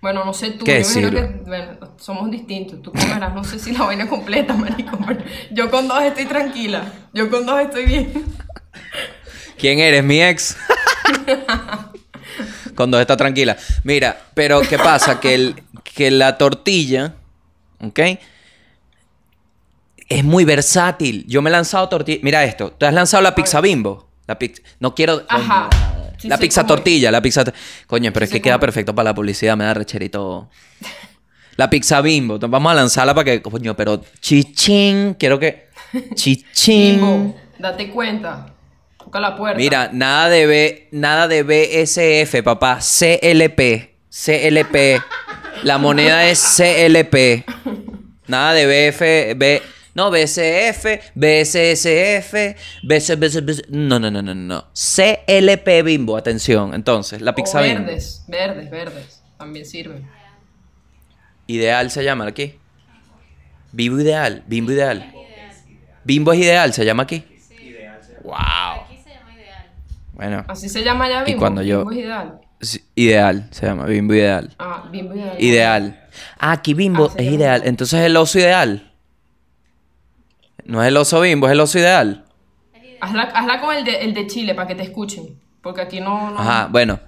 [0.00, 2.80] Bueno, no sé tú, ¿Qué yo me imagino que, bueno, somos distintos.
[2.80, 6.90] Tú comerás, no sé si la vaina completa, marico, pero yo con dos estoy tranquila.
[7.12, 8.24] Yo con dos estoy bien.
[9.58, 10.56] ¿Quién eres, mi ex?
[12.74, 13.56] Con dos está tranquila.
[13.84, 15.20] Mira, pero ¿qué pasa?
[15.20, 17.14] Que, el, que la tortilla,
[17.80, 18.00] ¿ok?
[20.10, 21.24] Es muy versátil.
[21.28, 22.18] Yo me he lanzado tortilla.
[22.22, 22.72] Mira esto.
[22.72, 24.08] ¿Tú has lanzado la pizza bimbo?
[24.26, 24.60] La pizza...
[24.80, 25.22] No quiero...
[25.28, 25.70] Ajá.
[25.70, 26.10] Coño.
[26.18, 26.66] Sí la pizza es.
[26.66, 27.44] tortilla, la pizza...
[27.86, 29.56] Coño, pero Sí es que queda cómo perfecto para la publicidad.
[29.56, 30.50] Me da recherito.
[31.56, 32.34] La pizza bimbo.
[32.34, 33.42] Entonces, Vamos a lanzarla para que...
[33.42, 35.14] Coño, pero chichín.
[35.14, 35.68] Quiero que...
[36.14, 36.96] Chichín.
[36.96, 38.46] Bimbo, date cuenta.
[38.98, 39.58] Toca la puerta.
[39.58, 42.78] Mira, nada de B, nada de BSF, papá.
[42.80, 43.90] CLP.
[44.08, 45.02] CLP.
[45.62, 47.44] La moneda es CLP.
[48.26, 49.62] Nada de BF, B.
[49.94, 53.64] No, BCF, BSSF, BC, BC.
[53.70, 54.64] No, no, no, no, no.
[54.72, 56.74] CLP bimbo, atención.
[56.74, 57.84] Entonces, la O pizza bimbo.
[57.86, 59.22] verdes, verdes, verdes.
[59.36, 60.06] También sirven.
[61.46, 62.54] Ideal se llama aquí.
[63.72, 65.12] Bimbo ideal, bimbo ideal.
[66.04, 67.24] Bimbo es ideal, se llama aquí.
[68.22, 68.34] Wow.
[68.34, 69.66] Aquí se llama ideal.
[70.12, 71.38] Bueno, Así se llama ya Y bimbo.
[71.40, 72.40] cuando yo- Bimbo es ideal.
[72.60, 74.54] sí, ideal se llama, bimbo ideal.
[74.58, 75.36] Ah, bimbo ideal.
[75.38, 76.06] Ideal.
[76.38, 77.62] Ah, aquí Bimbo Ah, es llama ideal.
[77.64, 78.89] Entonces el oso ideal.
[80.70, 82.24] No es el oso Bimbo, es el oso ideal.
[83.00, 85.36] Hazla, hazla con el de, el de Chile para que te escuchen.
[85.62, 86.30] Porque aquí no.
[86.30, 87.00] no- Ajá, bueno.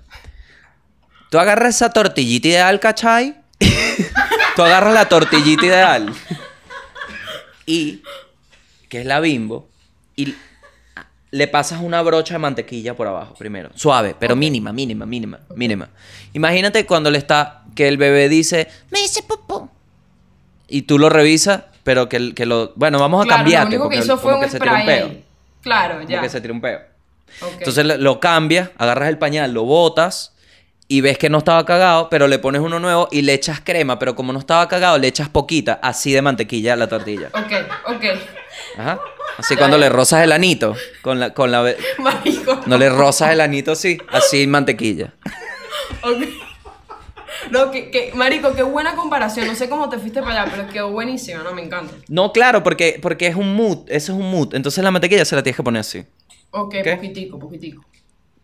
[1.31, 3.37] Tú agarras esa tortillita ideal, ¿cachai?
[4.57, 6.13] Tú agarras la tortillita ideal.
[7.65, 8.03] Y,
[8.89, 9.69] que es la Bimbo,
[10.17, 10.35] y
[11.31, 13.71] le pasas una brocha de mantequilla por abajo primero.
[13.77, 15.89] Suave, pero mínima, mínima, mínima, mínima.
[16.33, 19.71] Imagínate cuando le está, que el bebé dice, me dice popó.
[20.69, 22.73] Y tú lo revisas, pero que, el- que lo...
[22.77, 23.77] Bueno, vamos a Claro, cambiarte.
[23.77, 25.25] Lo único que hizo fue como un spray.
[25.63, 26.21] Claro, Como ya.
[26.21, 26.81] que se tira un peo.
[27.59, 30.35] Entonces lo, lo cambias, agarras el pañal, lo botas
[30.89, 33.99] y ves que no estaba cagado, pero le pones uno nuevo y le echas crema,
[33.99, 37.29] pero como no estaba cagado, le echas poquita, así de mantequilla a la tortilla.
[37.33, 37.53] Ok,
[37.95, 38.05] ok.
[38.77, 39.01] Ajá.
[39.39, 41.63] Así cuando le rozas el anito, con la, con la,
[41.99, 42.61] Marico.
[42.67, 45.13] no le rozas el anito así, así mantequilla.
[46.03, 46.23] Ok.
[47.51, 49.47] No, que, que, marico, qué buena comparación.
[49.47, 51.95] No sé cómo te fuiste para allá, pero quedó buenísima, no, me encanta.
[52.09, 54.55] No, claro, porque, porque es un mood, eso es un mood.
[54.55, 56.05] Entonces la mantequilla se la tienes que poner así.
[56.51, 56.95] Ok, ¿Qué?
[56.97, 57.85] poquitico, poquitico.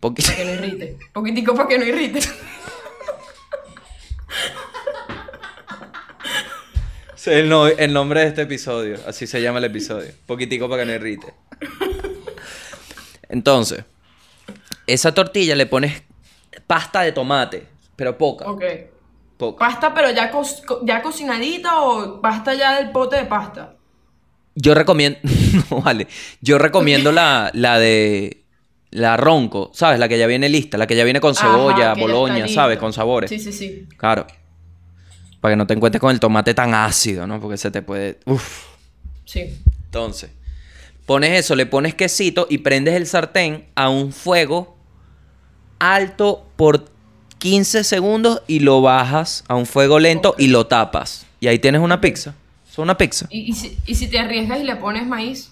[0.01, 0.97] Poqui- Para que no irrite.
[1.13, 2.19] Poquitico para que no irrite.
[7.15, 8.97] Es el, no- el nombre de este episodio.
[9.05, 10.11] Así se llama el episodio.
[10.25, 11.33] Poquitico para que no irrite.
[13.27, 13.83] Entonces,
[14.87, 16.01] esa tortilla le pones
[16.65, 17.67] pasta de tomate,
[17.99, 18.49] pero poca.
[18.49, 18.63] Ok.
[19.37, 19.59] poca.
[19.67, 23.75] ¿Pasta, pero ya, co- ya cocinadita o pasta ya del pote de pasta?
[24.55, 25.19] Yo recomiendo.
[25.69, 26.07] no, vale.
[26.41, 28.43] Yo recomiendo la, la de.
[28.91, 29.99] La ronco, ¿sabes?
[29.99, 32.47] La que ya viene lista, la que ya viene con cebolla, boloña.
[32.47, 32.79] ¿sabes?
[32.79, 33.29] Con sabores.
[33.29, 33.85] Sí, sí, sí.
[33.97, 34.25] Claro.
[35.41, 37.39] Para que no te encuentres con el tomate tan ácido, ¿no?
[37.39, 38.19] Porque se te puede.
[38.25, 38.65] Uf.
[39.25, 39.61] Sí.
[39.85, 40.31] Entonces,
[41.05, 44.75] pones eso, le pones quesito y prendes el sartén a un fuego
[45.79, 46.85] alto por
[47.39, 51.25] 15 segundos y lo bajas a un fuego lento y lo tapas.
[51.39, 52.35] Y ahí tienes una pizza.
[52.69, 53.25] Es una pizza.
[53.29, 55.51] ¿Y, y, si, y si te arriesgas y le pones maíz?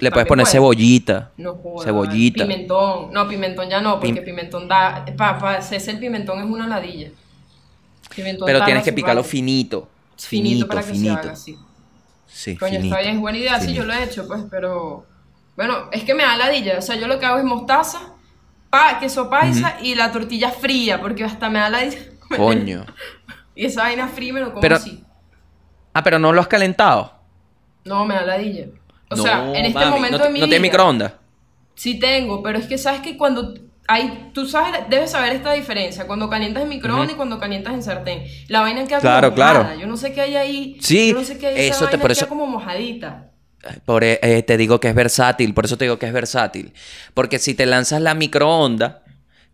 [0.00, 1.30] Le puedes poner cebollita.
[1.38, 1.86] No jodas.
[1.86, 2.44] Cebollita.
[2.44, 3.12] Pimentón.
[3.12, 5.04] No, pimentón ya no, porque Pim- pimentón da.
[5.16, 7.10] Para pa, el pimentón es una ladilla.
[8.14, 9.88] Pimentón Pero tienes que picarlo finito.
[10.16, 11.18] Finito, Finito, para que se finito.
[11.18, 11.58] haga así.
[12.28, 15.06] Sí, Coño, finito, está bien, es buena idea, sí, yo lo he hecho, pues, pero.
[15.56, 16.78] Bueno, es que me da ladilla.
[16.78, 18.12] O sea, yo lo que hago es mostaza,
[18.72, 21.98] pa, queso paisa y la tortilla fría, porque hasta me da ladilla.
[22.36, 22.86] Coño.
[23.54, 25.04] Y esa vaina fría me lo como Pero- así.
[25.92, 27.12] Ah, pero no lo has calentado.
[27.84, 28.64] No, me da ladilla.
[29.10, 31.12] O No, sea, en este mami, momento no, de mi ¿No tienes microondas?
[31.74, 33.52] Sí tengo, pero es que sabes que cuando
[33.88, 37.82] hay, tú sabes, debes saber esta diferencia, cuando calientas en microondas y cuando calientas en
[37.82, 38.24] sartén.
[38.48, 39.64] La vaina queda Claro, como mojada.
[39.64, 39.80] claro.
[39.80, 40.78] Yo no sé qué hay ahí.
[40.80, 43.31] Sí, yo no sé qué hay esa eso te- vaina por queda como mojadita.
[43.84, 46.72] Por, eh, eh, te digo que es versátil, por eso te digo que es versátil.
[47.14, 49.02] Porque si te lanzas la microonda,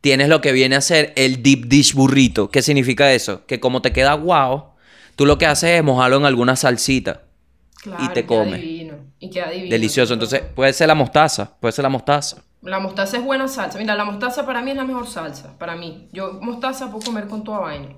[0.00, 2.50] tienes lo que viene a ser el deep dish burrito.
[2.50, 3.44] ¿Qué significa eso?
[3.46, 4.72] Que como te queda guau,
[5.16, 7.22] tú lo que haces es mojarlo en alguna salsita.
[7.82, 8.58] Claro, te queda come.
[8.58, 8.94] divino.
[9.20, 9.70] Y queda divino.
[9.70, 10.14] Delicioso.
[10.14, 11.56] Entonces, puede ser la mostaza.
[11.60, 12.42] Puede ser la mostaza.
[12.62, 13.78] La mostaza es buena salsa.
[13.78, 15.56] Mira, la mostaza para mí es la mejor salsa.
[15.58, 16.08] Para mí.
[16.12, 17.88] Yo mostaza puedo comer con toda vaina.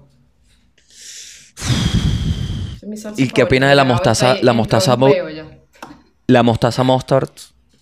[1.57, 5.29] Esa es mi salsa ¿Y qué opinas de la mostaza- la mostaza un mo- peo
[5.31, 5.47] ya.
[6.31, 7.33] La mostaza mustard.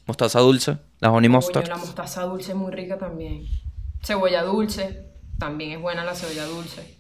[0.07, 0.79] Mostaza dulce.
[1.01, 1.69] La honey mustard.
[1.69, 3.45] la mostaza dulce es muy rica también.
[4.03, 5.05] Cebolla dulce.
[5.39, 6.97] También es buena la cebolla dulce.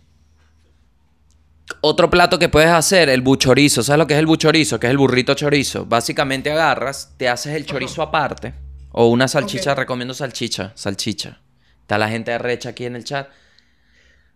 [1.81, 3.83] Otro plato que puedes hacer, el buchorizo.
[3.83, 4.79] ¿Sabes lo que es el buchorizo?
[4.79, 5.87] Que es el burrito chorizo.
[5.87, 8.53] Básicamente agarras, te haces el chorizo aparte.
[8.93, 10.73] O una salchicha, recomiendo salchicha.
[10.75, 11.41] Salchicha.
[11.81, 13.27] Está la gente recha aquí en el chat.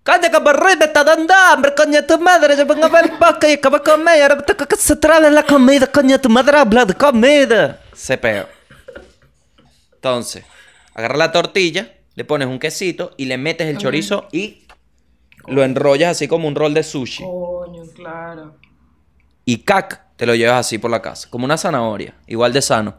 [0.05, 2.57] Coño, que aburrido, me está dando hambre, coño, tu madre.
[2.57, 4.23] Yo vengo a ver podcast y acabo de comer.
[4.23, 7.81] Ahora me toca que la comida, coño, tu madre habla de comida.
[7.95, 8.49] Se peo.
[9.95, 10.45] Entonces,
[10.95, 14.67] agarra la tortilla, le pones un quesito y le metes el chorizo y
[15.47, 17.23] lo enrollas así como un rol de sushi.
[17.23, 18.57] Coño, claro.
[19.45, 22.97] Y cac, te lo llevas así por la casa, como una zanahoria, igual de sano.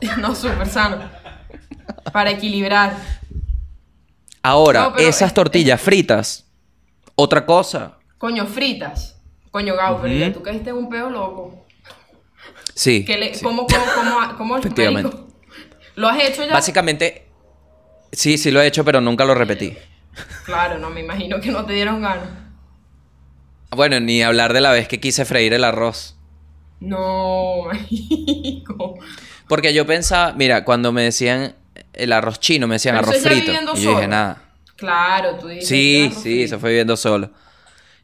[0.18, 0.98] No, súper sano.
[2.12, 2.96] Para equilibrar.
[4.44, 6.46] Ahora, No, pero esas es- tortillas fritas,
[7.14, 7.98] otra cosa.
[8.18, 9.18] Coño, fritas.
[9.50, 10.34] Coño, Gau, pero ya Ujú.
[10.34, 11.64] tú caíste en un peo loco.
[12.74, 13.04] Sí.
[13.04, 13.42] ¿Qué le, sí.
[13.42, 15.10] ¿Cómo, cómo, cómo, cómo, Efectivamente.
[15.10, 15.28] marico?
[15.96, 16.52] ¿Lo has hecho ya?
[16.52, 17.26] Básicamente,
[18.12, 19.74] sí, sí lo he hecho, pero nunca lo repetí.
[20.44, 22.28] Claro, no, me imagino que no te dieron ganas.
[23.70, 26.16] Bueno, ni hablar de la vez que quise freír el arroz.
[26.80, 28.96] No, marico.
[29.48, 31.54] Porque yo pensaba, mira, cuando me decían
[31.96, 33.52] el arroz chino, me decían Pero arroz frito.
[33.74, 34.42] Y yo dije, nada.
[34.76, 35.68] Claro, tú dices.
[35.68, 37.28] Sí, sí, se fue viviendo solo.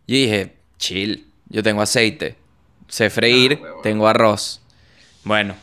[0.07, 2.37] Yo dije, chill, yo tengo aceite,
[2.89, 4.61] sé freír, Ah, tengo arroz.
[5.25, 5.55] Bueno,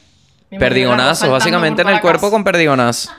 [0.49, 2.31] Me imagino el arroz perdigonazo, saltando básicamente en el cuerpo casa.
[2.31, 3.11] con perdigonazo.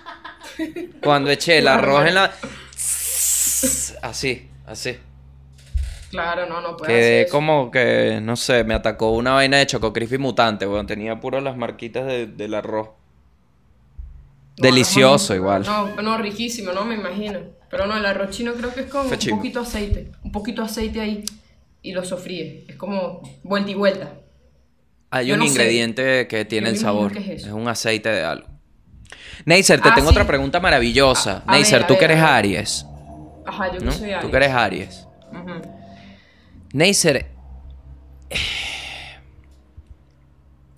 [1.03, 2.33] Cuando eché el arroz en la...
[4.03, 4.97] Así, así.
[6.11, 9.67] Claro, no, no puede Quedé hacer como que, no sé, me atacó una vaina de
[9.67, 10.87] Choco Crispy mutante, weón.
[10.87, 12.89] Tenía puro las marquitas de- del arroz.
[14.59, 15.65] Delicioso igual.
[15.65, 17.41] No, no, riquísimo, no me imagino.
[17.71, 20.11] Pero no, el arroz chino creo que es con un poquito de aceite.
[20.25, 21.25] Un poquito de aceite ahí
[21.83, 22.65] y lo sofríe.
[22.69, 24.15] Es como vuelta y vuelta.
[25.11, 25.53] Hay Yo un no sé.
[25.53, 27.17] ingrediente que tiene Yo el sabor.
[27.17, 28.49] es un aceite de algo.
[29.45, 30.15] Neisser, te Ah, tengo sí.
[30.15, 31.43] otra pregunta maravillosa.
[31.47, 32.21] A- a Neisser, ver, tú que eres.
[32.21, 32.87] Aries,
[33.47, 33.91] Ajá, yo ¿no?
[33.91, 34.21] que soy Aries.
[34.23, 35.07] Tú que eres Aries.
[35.33, 35.63] Ujú.
[36.73, 37.27] Neisser,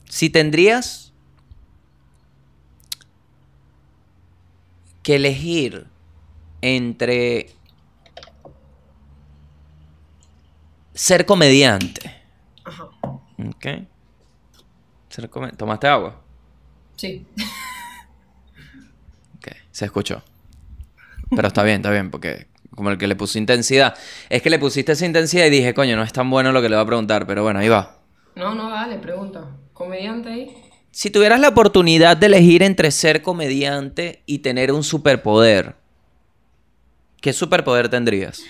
[0.08, 0.99] si tendrías
[5.02, 5.86] que elegir
[6.62, 7.50] entre
[10.94, 12.14] ser comediante,
[12.64, 12.84] Ajá.
[12.84, 13.66] ¿ok?
[15.08, 16.20] Ser come- ¿Tomaste agua?
[16.96, 17.26] Sí.
[19.38, 20.22] Ok, se escuchó.
[21.34, 23.96] Pero está bien, está bien, porque como el que le puso intensidad.
[24.28, 26.68] Es que le pusiste esa intensidad y dije, coño, no es tan bueno lo que
[26.68, 27.98] le voy a preguntar, pero bueno, ahí va.
[28.36, 29.56] No, no, dale, pregunta.
[29.72, 30.56] ¿Comediante ahí?
[30.92, 35.76] Si tuvieras la oportunidad de elegir entre ser comediante y tener un superpoder,
[37.20, 38.42] ¿qué superpoder tendrías?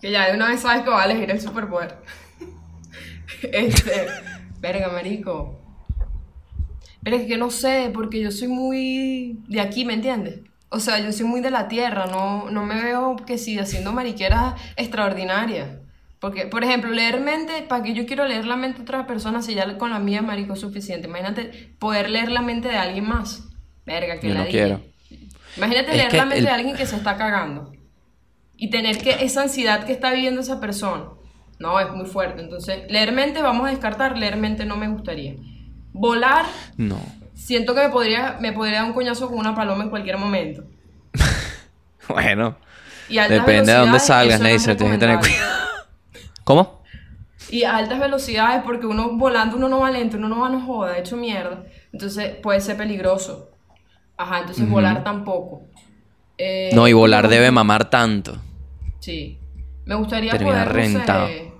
[0.00, 1.96] Que ya de una vez sabes que va a elegir el superpoder.
[3.42, 4.08] este.
[4.60, 5.58] Verga, marico.
[7.02, 10.40] Pero es que no sé, porque yo soy muy de aquí, ¿me entiendes?
[10.68, 13.92] O sea, yo soy muy de la tierra, no, no me veo que sí haciendo
[13.92, 15.68] mariqueras extraordinarias.
[16.26, 19.42] Porque, por ejemplo, leer mente, ¿para qué yo quiero leer la mente de otra persona
[19.42, 21.06] si ya con la mía, marico, es suficiente?
[21.06, 23.44] Imagínate poder leer la mente de alguien más.
[23.84, 24.50] Verga, que Yo no ladilla.
[24.50, 24.80] quiero.
[25.56, 27.70] Imagínate Es leer la mente el- de alguien que se está cagando.
[28.56, 31.04] Y tener que esa ansiedad que está viviendo esa persona.
[31.60, 32.42] No, es muy fuerte.
[32.42, 35.36] Entonces, leer mente vamos a descartar, leer mente no me gustaría.
[35.92, 36.44] Volar,
[36.76, 36.98] No.
[37.34, 40.64] siento que me podría, me podría dar un coñazo con una paloma en cualquier momento.
[42.08, 42.56] Bueno,
[43.08, 45.55] Y depende de dónde salgas, no Neisser, tienes que tener cuidado.
[46.46, 46.80] ¿Cómo?
[47.50, 50.60] Y a altas velocidades, porque uno volando uno no va lento, uno no va no
[50.60, 51.64] joda, hecho mierda.
[51.92, 53.50] Entonces puede ser peligroso.
[54.16, 55.62] Ajá, entonces volar tampoco.
[56.38, 58.36] Eh, No, y volar no, debe mamar tanto.
[59.00, 59.40] Sí.
[59.86, 60.72] Me gustaría Termina poder, no
[61.34, 61.52] sé.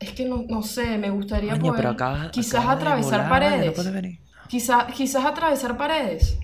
[0.00, 3.76] Es que no, no sé, me gustaría Coño, poder pero acabas- quizás atravesar volar, paredes.
[3.76, 4.18] no.
[4.48, 6.38] Quizá- quizás atravesar paredes.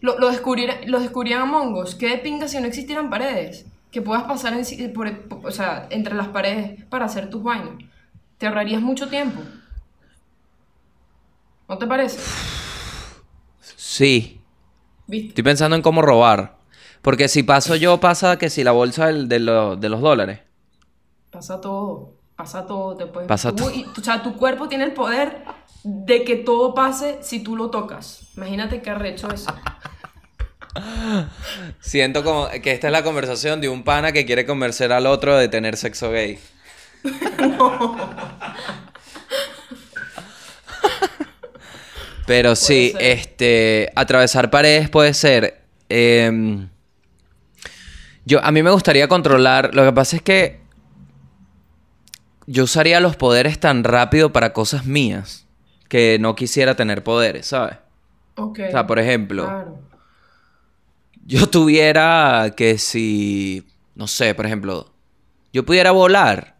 [0.00, 1.94] Lo, lo, descubrir- lo descubrían Among Us.
[1.94, 3.66] ¿Qué de pinga si no existieran paredes?
[3.90, 5.10] Que puedas pasar en- por,
[5.44, 7.82] o sea, entre las paredes para hacer tus vainas.
[8.36, 9.40] Te ahorrarías mucho tiempo.
[11.68, 12.18] ¿No te parece?
[13.60, 14.40] Sí.
[15.06, 15.28] ¿Viste?
[15.28, 16.58] Estoy pensando en cómo robar.
[17.02, 20.40] Porque si paso yo, pasa que si la bolsa del- de, lo- de los dólares.
[21.30, 22.14] Pasa todo.
[22.36, 22.96] Pasa todo.
[22.96, 23.28] Te puedes...
[23.28, 23.68] Pasa todo.
[23.70, 25.44] o sea, tu cuerpo tiene el poder
[25.84, 28.28] de que todo pase si tú lo tocas.
[28.36, 29.50] Imagínate qué arrecho eso.
[31.80, 35.36] Siento como que esta es la conversación de un pana que quiere convencer al otro
[35.36, 36.38] de tener sexo gay.
[42.26, 45.62] Pero sí, este, atravesar paredes puede ser.
[45.88, 46.68] em,
[48.26, 49.74] yo, a mí me gustaría controlar.
[49.74, 50.60] Lo que pasa es que
[52.46, 55.46] yo usaría los poderes tan rápido para cosas mías
[55.88, 57.76] que no quisiera tener poderes, ¿sabes?
[58.36, 58.60] Ok.
[58.68, 59.78] O sea, por ejemplo, Claro.
[61.28, 63.62] Yo tuviera que si,
[63.94, 64.90] no sé, por ejemplo,
[65.52, 66.56] yo pudiera volar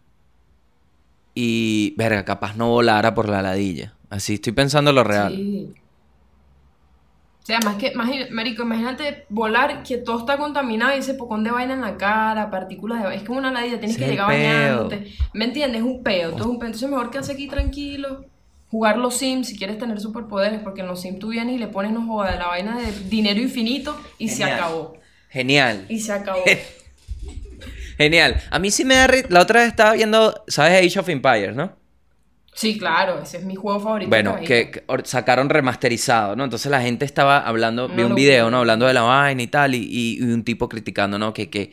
[1.33, 3.95] y, verga, capaz no volara por la ladilla.
[4.11, 5.35] Así estoy pensando lo real.
[5.35, 5.73] Sí.
[7.41, 11.43] O sea, más que, más, marico, imagínate volar que todo está contaminado y ese pocón
[11.43, 15.11] de vaina en la cara, partículas de Es como una ladilla, tienes que llegar bañándote.
[15.33, 15.81] ¿Me entiendes?
[15.81, 16.67] Es un peo, todo es un peo.
[16.67, 18.23] Entonces mejor quedarse aquí tranquilo,
[18.69, 21.67] jugar los Sims si quieres tener superpoderes, porque en los Sims tú vienes y le
[21.67, 24.97] pones, no joda, la vaina de dinero infinito y se acabó.
[25.29, 25.85] Genial.
[25.89, 26.43] Y se acabó.
[27.97, 28.41] Genial.
[28.49, 30.85] A mí sí me da La otra vez estaba viendo, ¿sabes?
[30.85, 31.77] Age of Empires, ¿no?
[32.53, 34.09] Sí, claro, ese es mi juego favorito.
[34.09, 36.43] Bueno, que, sacaron remasterizado, ¿no?
[36.43, 38.57] Entonces la gente estaba hablando, vi un video, ¿no?
[38.57, 41.33] Hablando de la vaina y tal, y, y- un tipo criticando, ¿no?
[41.33, 41.71] Que, que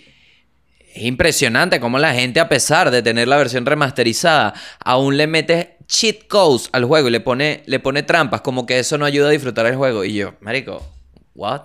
[0.94, 5.76] es impresionante cómo la gente, a pesar de tener la versión remasterizada, aún le mete
[5.89, 9.28] cheat codes al juego y le pone, le pone trampas, como que eso no ayuda
[9.28, 10.05] a disfrutar el juego.
[10.05, 10.84] Y yo, marico,
[11.34, 11.62] ¿what?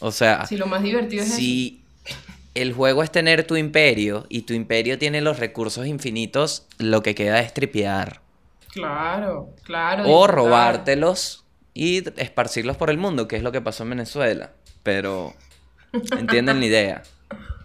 [0.00, 1.36] O sea, Sí, lo más divertido es eso.
[1.38, 1.82] si
[2.54, 7.14] el juego es tener tu imperio y tu imperio tiene los recursos infinitos, lo que
[7.14, 8.20] queda es tripear.
[8.72, 10.04] Claro, claro.
[10.06, 10.34] O disfrutar.
[10.34, 11.44] robártelos
[11.74, 14.52] y esparcirlos por el mundo, que es lo que pasó en Venezuela.
[14.82, 15.34] Pero
[16.18, 17.02] entienden la idea,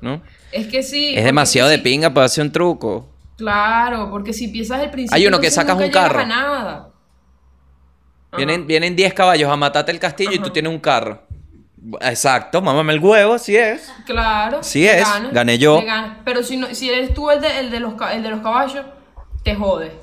[0.02, 0.22] ¿no?
[0.52, 1.14] Es que sí.
[1.16, 1.82] Es demasiado de sí.
[1.82, 3.11] pinga para hacer un truco.
[3.42, 5.16] Claro, porque si piensas el principio.
[5.16, 6.20] Hay uno que sacas un carro.
[6.20, 6.89] a nada.
[8.38, 11.24] Vienen, vienen 10 caballos a matarte el castillo y tú tienes un carro.
[12.02, 13.92] Exacto, mámame el huevo, así es.
[14.06, 14.62] Claro.
[14.62, 15.82] Sí es, ganas, gané yo.
[15.84, 16.20] ganas.
[16.24, 18.86] Pero si, no, si eres tú el de, el, de los, el de los caballos,
[19.44, 20.00] te jode.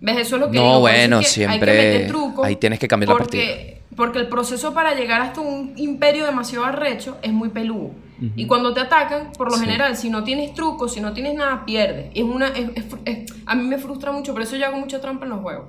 [0.00, 0.18] ¿Ves?
[0.18, 0.80] Eso es lo que No, digo.
[0.80, 2.44] bueno, es que siempre- Hay que meter trucos.
[2.46, 6.66] ahí tienes que cambiar la porque, Porque el proceso para llegar hasta un imperio demasiado
[6.66, 7.92] arrecho es muy peludo.
[8.34, 9.64] Y cuando te atacan, por lo Sí.
[9.64, 12.10] general, si no tienes trucos, si no tienes nada, pierdes.
[12.14, 14.76] Es una, es- es fr- es- a mí me frustra mucho, por eso yo hago
[14.78, 15.66] mucha trampa en los juegos.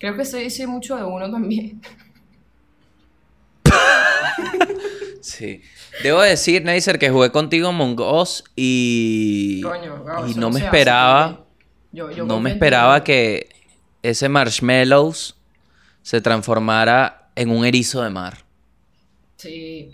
[0.00, 1.80] Creo que se dice mucho de uno también.
[5.20, 5.60] Sí.
[6.02, 9.60] Debo decir, Neisser, que jugué contigo Among Us y.
[9.62, 11.44] Coño, Gabo, y no me hace, esperaba.
[11.92, 13.48] Yo- yo no me esperaba que
[14.02, 15.36] ese marshmallows
[16.02, 18.38] se transformara en un erizo de mar.
[19.36, 19.90] Sí.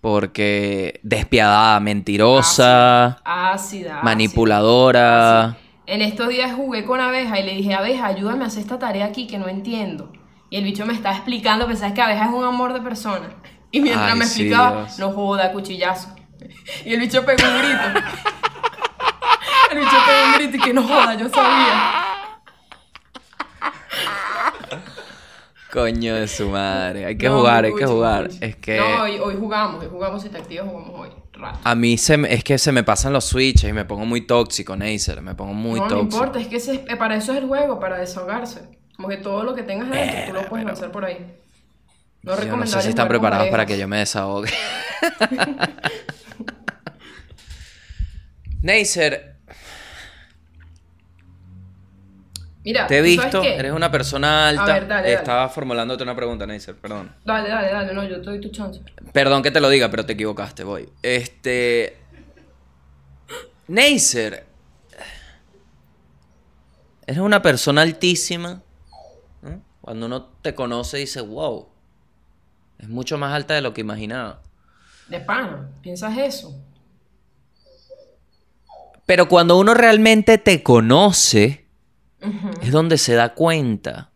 [0.00, 3.22] Porque despiadada, mentirosa, Ácida.
[3.52, 4.00] ácida.
[4.02, 5.56] manipuladora.
[5.86, 9.06] En estos días jugué con Abeja y le dije, Abeja, ayúdame a hacer esta tarea
[9.06, 10.12] aquí que no entiendo.
[10.50, 13.28] Y el bicho me estaba explicando, pensaba que Abeja es un amor de persona.
[13.70, 14.98] Y mientras Ay, me sí, explicaba, Dios.
[14.98, 16.14] no joda, cuchillazo.
[16.84, 18.00] Y el bicho pegó un grito.
[19.70, 21.94] El bicho pegó un grito y que no joda, yo sabía.
[25.72, 27.04] Coño de su madre.
[27.04, 28.22] Hay que No, jugar, hay mucho, que jugar.
[28.24, 28.38] mucho.
[28.40, 31.10] Es que No, hoy, hoy jugamos, hoy jugamos si te activas, jugamos hoy.
[31.40, 31.60] Rato.
[31.62, 34.22] a mí se me- es que se me pasan los switches y me pongo muy
[34.26, 35.22] tóxico, Neisser.
[35.22, 36.16] Me pongo muy no, no tóxico.
[36.16, 38.76] importa, es que ese- eh, para eso es el juego, para desahogarse.
[38.96, 41.18] Como que todo lo que tengas adentro, tú lo puedes lanzar por ahí.
[42.22, 43.76] No Yo no sé recomendable si están jugar con preparados para parejas.
[43.76, 44.50] que yo me desahogue.
[48.62, 49.37] Neisser,
[52.68, 54.66] Mira, te he ¿tú sabes visto, eres una persona alta.
[54.66, 55.14] ver, dale, dale.
[55.14, 57.10] Estaba formulándote una pregunta, Neisser, perdón.
[57.24, 58.82] Dale, dale, dale, no, yo te doy tu chance.
[59.10, 60.86] Perdón que te lo diga, pero te equivocaste, voy.
[61.02, 61.96] Este.
[63.68, 64.44] Neisser.
[67.06, 68.60] Eres una persona altísima.
[69.40, 69.62] ¿no?
[69.80, 71.70] Cuando uno te conoce dice, wow.
[72.78, 74.42] Es mucho más alta de lo que imaginaba.
[75.08, 76.54] De pana, ¿piensas eso?
[79.06, 81.64] Pero cuando uno realmente te conoce,
[82.62, 84.10] Es donde se da cuenta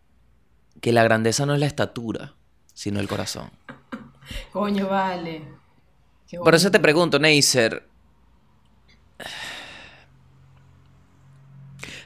[0.80, 2.34] que la grandeza no es la estatura,
[2.74, 3.50] sino el corazón.
[4.52, 5.44] Coño, vale.
[6.42, 7.88] Por eso te pregunto, Neisser.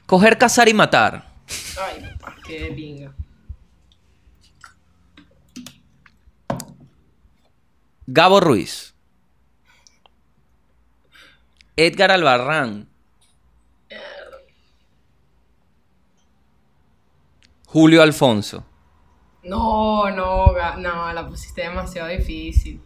[0.07, 1.33] Coger, cazar y matar.
[1.81, 3.13] Ay, papá, qué pinga.
[8.07, 8.95] Gabo Ruiz.
[11.77, 12.89] Edgar Albarrán.
[17.67, 18.65] Julio Alfonso.
[19.43, 20.47] No, no,
[20.79, 22.81] no, la pusiste demasiado difícil.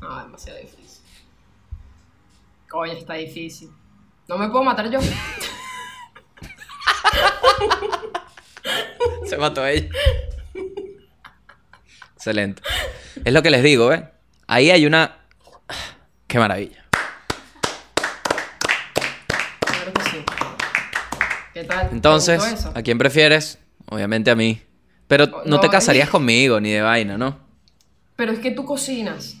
[0.00, 1.04] No, demasiado difícil.
[2.68, 3.70] Coño, está difícil.
[4.28, 5.00] No me puedo matar yo.
[9.26, 9.88] Se mató ella.
[12.14, 12.62] Excelente.
[13.24, 14.08] Es lo que les digo, ¿eh?
[14.46, 15.18] Ahí hay una...
[16.26, 16.84] Qué maravilla.
[19.60, 20.24] Claro que sí.
[21.52, 21.88] ¿Qué tal?
[21.88, 22.66] ¿Te Entonces?
[22.74, 23.58] ¿a quién prefieres?
[23.88, 24.60] Obviamente a mí.
[25.08, 27.38] Pero no, No, te casarías conmigo ni de vaina, ¿no?
[28.16, 29.36] Pero es que tú cocinas.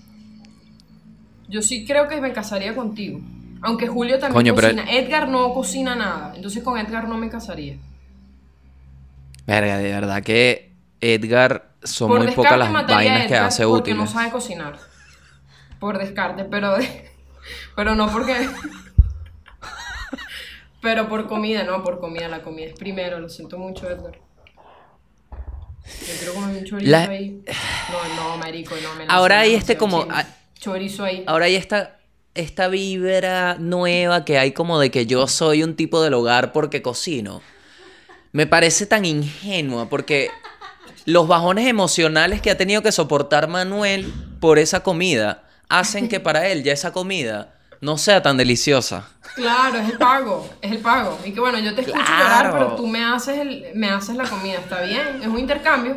[1.48, 3.20] Yo sí creo que me casaría contigo.
[3.62, 4.90] Aunque Julio también Coño, pero- cocina.
[4.90, 6.32] Edgar no cocina nada.
[6.34, 7.76] Entonces con Edgar no me casaría.
[9.46, 13.98] Verga, de verdad que Edgar son Por muy pocas las vainas que hace porque útiles.
[13.98, 14.78] no sabe cocinar.
[15.80, 17.10] Por descarte, pero de-
[17.76, 18.34] pero no porque
[20.80, 24.18] pero por comida, no, por comida, la comida es primero, lo siento mucho, Edgar.
[25.84, 27.42] Yo quiero comer un chorizo La- ahí.
[27.90, 30.06] No, no, marico, no me Ahora hay este como-
[30.58, 31.24] chorizo ahí.
[31.26, 31.98] Ahora hay esta,
[32.34, 36.82] esta vibra nueva que hay como de que yo soy un tipo del hogar porque
[36.82, 37.42] cocino.
[38.32, 40.30] Me parece tan ingenua porque
[41.04, 44.10] los bajones emocionales que ha tenido que soportar Manuel
[44.40, 49.08] por esa comida hacen que para él ya esa comida no sea tan deliciosa.
[49.34, 51.18] Claro, es el pago, es el pago.
[51.24, 52.22] Y que bueno, yo te escucho Claro.
[52.24, 55.96] llorar, pero tú me haces el, me haces la comida, está bien, es un intercambio.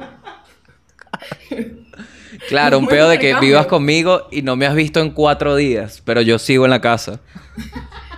[2.50, 6.02] Claro, un pedo de que vivas conmigo y no me has visto en cuatro días,
[6.04, 7.20] pero yo sigo en la casa.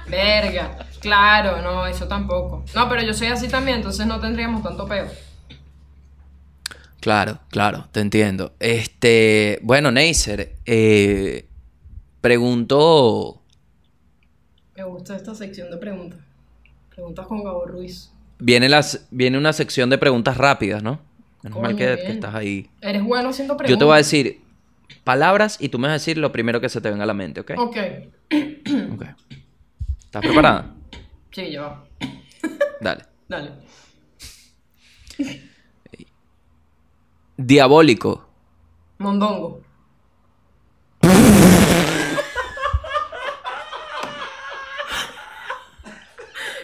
[0.08, 2.64] Verga, claro, no, eso tampoco.
[2.74, 5.08] No, pero yo soy así también, entonces no tendríamos tanto peo.
[7.02, 8.54] Claro, claro, te entiendo.
[8.60, 11.48] Este, bueno, Neisser, eh,
[12.22, 13.37] pregunto,
[14.78, 16.20] Me gusta esta sección de preguntas.
[16.94, 18.12] Preguntas con Gabo Ruiz.
[18.38, 21.00] viene, las, viene una sección de preguntas rápidas, ¿no?
[21.42, 22.70] Menos mal que, estás ahí.
[22.80, 23.72] Eres bueno haciendo preguntas.
[23.72, 24.42] Yo te voy a decir
[25.04, 27.16] palabras y tú me vas a decir lo primero que se te venga a la
[27.16, 27.52] mente, ¿ok?
[27.58, 27.78] Ok.
[28.94, 29.04] Ok.
[30.06, 30.76] ¿Estás preparada?
[31.32, 31.86] Sí, ya va.
[32.82, 33.04] Dale.
[33.28, 33.52] Dale.
[37.36, 38.30] Diabólico.
[39.00, 39.67] Mondongo.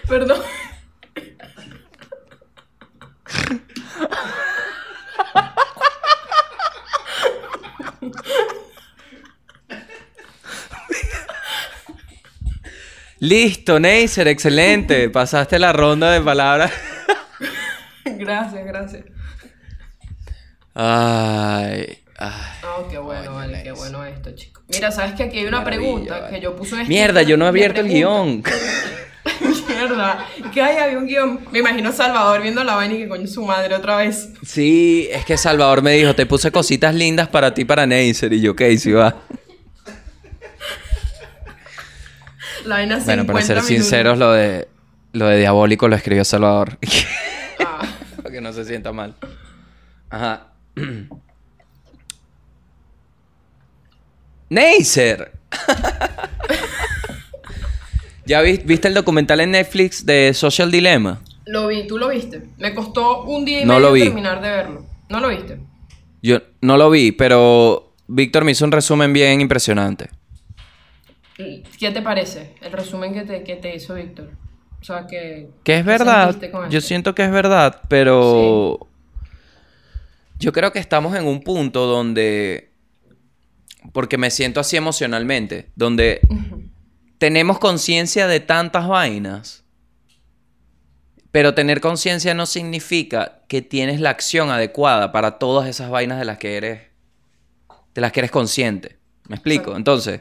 [0.07, 0.41] Perdón.
[13.19, 15.09] Listo, Neisser, excelente.
[15.09, 16.73] Pasaste la ronda de palabras.
[18.05, 19.05] Gracias, gracias.
[20.75, 22.31] Ay, ay.
[22.63, 24.61] Oh, qué bueno, Coño, vale, qué bueno esto, chico.
[24.67, 26.35] Mira, ¿sabes que aquí hay una pregunta vale.
[26.35, 28.43] que yo puse un Mierda, yo no he abierto el guion.
[29.67, 30.27] Mierda.
[30.53, 31.39] Que hay, había un guion.
[31.51, 34.29] Me imagino Salvador viendo la vaina y que coño su madre otra vez.
[34.45, 38.33] Sí, es que Salvador me dijo, te puse cositas lindas para ti, para Neisser.
[38.33, 39.15] Y yo, ok, sí va.
[42.65, 43.67] La vaina Bueno, para 50 ser minutos.
[43.67, 44.67] sinceros, lo de,
[45.13, 46.77] lo de diabólico lo escribió Salvador.
[47.59, 47.81] Ah,
[48.17, 49.15] para que no se sienta mal.
[50.09, 50.47] Ajá.
[54.49, 55.31] Neisser.
[58.25, 61.21] ¿Ya vi- viste el documental en Netflix de Social Dilemma?
[61.45, 62.41] lo vi, tú lo viste.
[62.57, 64.03] Me costó un día y No medio lo vi.
[64.03, 64.85] terminar de verlo.
[65.09, 65.59] ¿No lo viste?
[66.21, 70.09] Yo no lo vi, pero Víctor me hizo un resumen bien impresionante.
[71.35, 74.29] ¿Qué te parece el resumen que te, que te hizo Víctor?
[74.79, 75.49] O sea, que...
[75.65, 76.33] Que es ¿qué verdad.
[76.51, 76.87] con Yo esto?
[76.87, 78.87] siento que es verdad, pero
[80.39, 82.69] yo creo que estamos en un punto donde,
[83.91, 86.21] porque me siento así emocionalmente, donde
[87.23, 89.63] tenemos conciencia de tantas vainas,
[91.31, 96.25] pero tener conciencia no significa que tienes la acción adecuada para todas esas vainas de
[96.25, 96.81] las que eres,
[97.93, 98.97] de las que eres consciente.
[99.29, 99.77] ¿Me explico?
[99.77, 100.19] Entonces,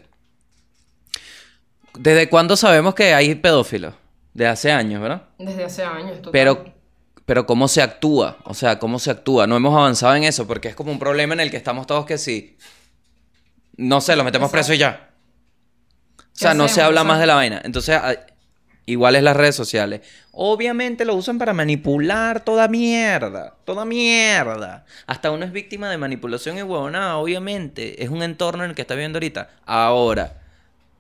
[1.99, 3.95] ¿desde cuándo sabemos que hay pedófilos?
[4.33, 5.25] De hace años, ¿verdad?
[5.41, 6.31] Desde hace años, total.
[6.31, 6.65] Pero,
[7.27, 8.39] pero ¿cómo se actúa?
[8.45, 9.49] O sea, ¿cómo se actúa?
[9.49, 12.07] No hemos avanzado en eso porque es como un problema en el que estamos todos
[12.07, 12.57] que sí.
[13.77, 14.69] No sé, los metemos Exacto.
[14.69, 15.12] presos y ya.
[16.35, 17.61] O sea, no se habla más de la vaina.
[17.65, 18.15] Entonces, ah,
[18.87, 20.01] igual es las redes sociales.
[20.33, 23.55] Obviamente lo usan para manipular toda mierda.
[23.65, 24.87] Toda mierda.
[25.07, 28.03] Hasta uno es víctima de manipulación y huevonada, obviamente.
[28.03, 29.51] Es un entorno en el que está viviendo ahorita.
[29.67, 30.43] Ahora,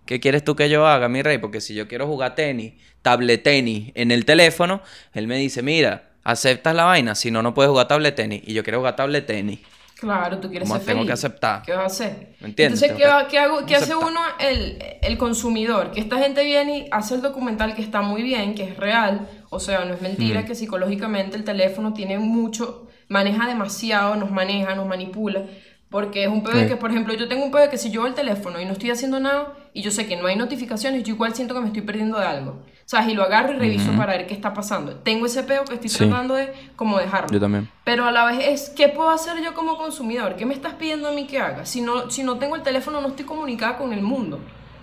[0.06, 1.38] ¿Qué quieres tú que yo haga, mi rey?
[1.38, 6.10] Porque si yo quiero jugar tenis, tablet tenis en el teléfono, él me dice, mira,
[6.24, 8.42] aceptas la vaina, si no, no puedes jugar tablet tenis.
[8.44, 9.60] Y yo quiero jugar tablet tenis.
[10.02, 11.08] Claro, tú quieres Como ser tengo feliz.
[11.10, 11.62] que aceptar.
[11.62, 12.34] ¿Qué vas a hacer?
[12.40, 12.82] ¿Me entiendes?
[12.82, 15.92] Entonces, ¿qué, que- qué hago- qué hace uno, el, el consumidor?
[15.92, 19.28] Que esta gente viene y hace el documental que está muy bien, que es real.
[19.50, 24.74] O sea, no es mentira que psicológicamente el teléfono tiene mucho, maneja demasiado, nos maneja,
[24.74, 25.44] nos manipula.
[25.88, 26.66] Porque es un pedo Sí.
[26.66, 28.72] que, por ejemplo, yo tengo un pedo de que si yo el teléfono y no
[28.72, 31.66] estoy haciendo nada y yo sé que no hay notificaciones, yo igual siento que me
[31.68, 32.64] estoy perdiendo de algo.
[32.92, 33.08] ¿Sabes?
[33.08, 34.96] Y lo agarro y reviso para ver qué está pasando.
[34.96, 35.96] Tengo ese pedo que estoy Sí.
[35.96, 37.30] tratando de como dejarlo.
[37.32, 37.70] Yo también.
[37.84, 40.36] Pero a la vez es, ¿qué puedo hacer yo como consumidor?
[40.36, 41.64] ¿Qué me estás pidiendo a mí que haga?
[41.64, 44.40] Si no, si no tengo el teléfono, no estoy comunicada con el mundo.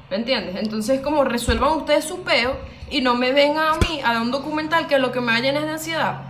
[0.10, 0.56] ¿Me entiendes?
[0.56, 2.58] Entonces, como resuelvan ustedes su peo
[2.90, 5.56] y no me vengan a mí a dar un documental que lo que me vayan
[5.58, 6.22] es de ansiedad.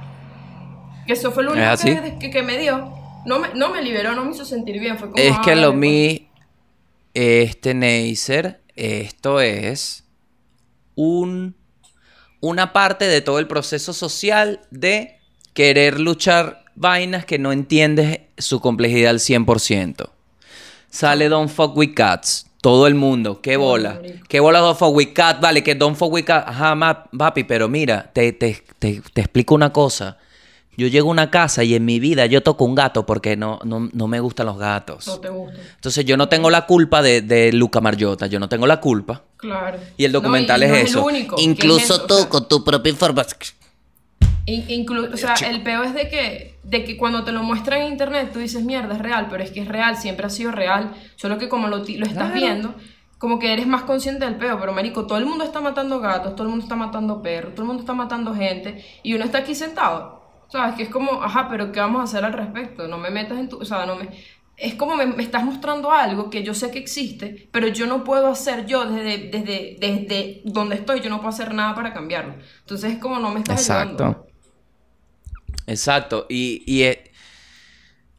[1.07, 2.91] Que eso fue lo único que, que, que me dio.
[3.25, 4.97] No me, no me liberó, no me hizo sentir bien.
[4.97, 5.79] Fue como, Es que "Ay, lo pues".
[5.79, 6.27] mi.
[7.13, 10.03] Este Neisser, esto es
[10.95, 11.55] un,
[12.41, 15.17] una parte de todo el proceso social de
[15.53, 20.09] querer luchar vainas que no entiendes su complejidad al 100%.
[20.89, 22.45] Sale Don't Fuck With Cats.
[22.61, 24.01] Todo el mundo, qué bola.
[24.27, 25.39] Qué bola Don't Fuck With Cats.
[25.39, 26.45] Vale, que Don't Fuck With Cats.
[26.47, 30.17] Ajá, ma- papi, pero mira, te, te, te, te explico una cosa.
[30.79, 33.59] Yo llego a una casa y en mi vida yo toco un gato porque no,
[33.65, 35.05] no, no me gustan los gatos.
[35.07, 35.59] No te gusta.
[35.75, 39.21] Entonces yo no tengo la culpa de, de Luca Marjota, yo no tengo la culpa.
[39.37, 39.77] Claro.
[39.97, 40.99] Y el documental No, y es no eso.
[41.09, 43.51] el único, es Incluso eso, o tú sea, con tu propia información.
[44.45, 47.81] In- inclu- o sea, el peor es de que, de que cuando te lo muestran
[47.81, 50.51] en internet tú dices, mierda, es real, pero es que es real, siempre ha sido
[50.51, 52.33] real, solo que como lo, lo estás Claro.
[52.33, 52.75] viendo,
[53.19, 56.35] como que eres más consciente del peo, pero marico, todo el mundo está matando gatos,
[56.35, 59.39] todo el mundo está matando perros, todo el mundo está matando gente, y uno está
[59.39, 60.18] aquí sentado,
[60.51, 60.75] ¿sabes?
[60.75, 62.87] Que es como, ajá, pero ¿qué vamos a hacer al respecto?
[62.87, 64.09] No me metas en tu, o sea, no me...
[64.57, 68.03] Es como me, me estás mostrando algo que yo sé que existe, pero yo no
[68.03, 72.35] puedo hacer yo desde, desde, desde donde estoy, yo no puedo hacer nada para cambiarlo.
[72.59, 74.03] Entonces es como no me estás ayudando.
[74.03, 74.29] Exacto.
[75.65, 76.25] Exacto.
[76.27, 77.11] Y, y, eh,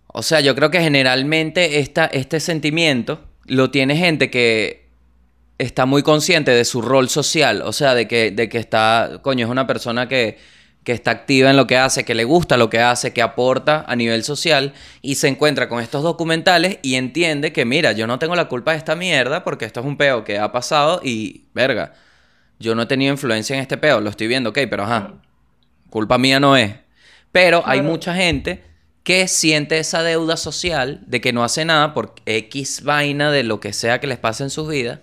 [0.06, 4.88] o sea, yo creo que generalmente esta, este sentimiento lo tiene gente que
[5.58, 7.62] está muy consciente de su rol social.
[7.62, 10.38] O sea, de que, de que está, coño, es una persona que,
[10.90, 13.84] que está activa en lo que hace, que le gusta lo que hace, que aporta
[13.86, 14.72] a nivel social
[15.02, 18.72] y se encuentra con estos documentales y entiende que, mira, yo no tengo la culpa
[18.72, 21.94] de esta mierda porque esto es un peo que ha pasado y, verga,
[22.58, 25.14] yo no he tenido influencia en este peo, lo estoy viendo, ok, pero ajá,
[25.90, 26.74] culpa mía no es.
[27.30, 28.64] Pero hay mucha gente
[29.04, 33.60] que siente esa deuda social de que no hace nada por X vaina de lo
[33.60, 34.98] que sea que les pase en sus vidas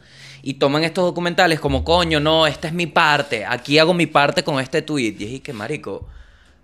[0.49, 4.43] y toman estos documentales como, coño, no, esta es mi parte, aquí hago mi parte
[4.43, 5.15] con este tweet.
[5.19, 6.07] Y es que, marico,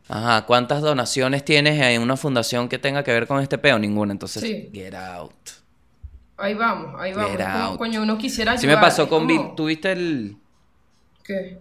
[0.08, 3.78] ajá, ¿cuántas donaciones tienes en una fundación que tenga que ver con este peo?
[3.78, 4.70] Ninguna, entonces, Sí.
[4.74, 5.34] get out.
[6.38, 7.36] Ahí vamos, ahí vamos.
[7.38, 8.62] Como, coño, uno quisiera ayudar.
[8.62, 10.38] Sí me pasó con Bill, ¿tuviste el,
[11.26, 11.60] ¿Qué?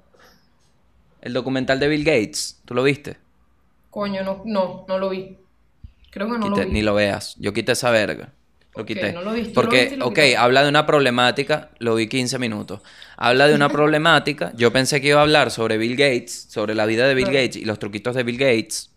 [1.23, 2.61] el documental de Bill Gates?
[2.65, 3.17] ¿Tú lo viste?
[3.91, 5.39] Coño, no, no, no lo vi.
[6.11, 6.73] Creo que no Quité- lo vi.
[6.73, 7.35] ni lo veas.
[7.39, 8.33] Yo quité esa verga.
[8.75, 9.13] Lo Ok, quité.
[9.13, 12.07] no lo viste, ¿tú lo Porque, viste lo ok, habla de una problemática, lo vi
[12.09, 12.81] 15 minutos.
[13.19, 14.53] Habla de una problemática.
[14.57, 17.27] Yo pensé que iba a hablar sobre Bill Gates, sobre la vida de Bill.
[17.27, 18.91] Gates y los truquitos de Bill Gates.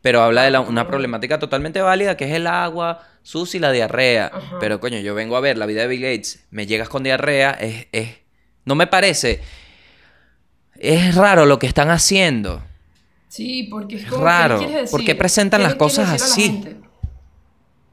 [0.00, 0.86] Pero habla de la- una Ah.
[0.86, 4.30] problemática totalmente válida que es el agua sucia y la diarrea.
[4.32, 4.58] Ajá.
[4.60, 7.50] Pero coño, yo vengo a ver la vida de Bill Gates, me llegas con diarrea,
[7.52, 8.16] es, es-
[8.64, 9.40] no me parece.
[10.76, 12.62] Es raro lo que están haciendo.
[13.28, 14.18] Sí, porque es como.
[14.18, 14.60] ¿qué raro.
[15.04, 16.64] qué presentan ¿Qué las cosas así?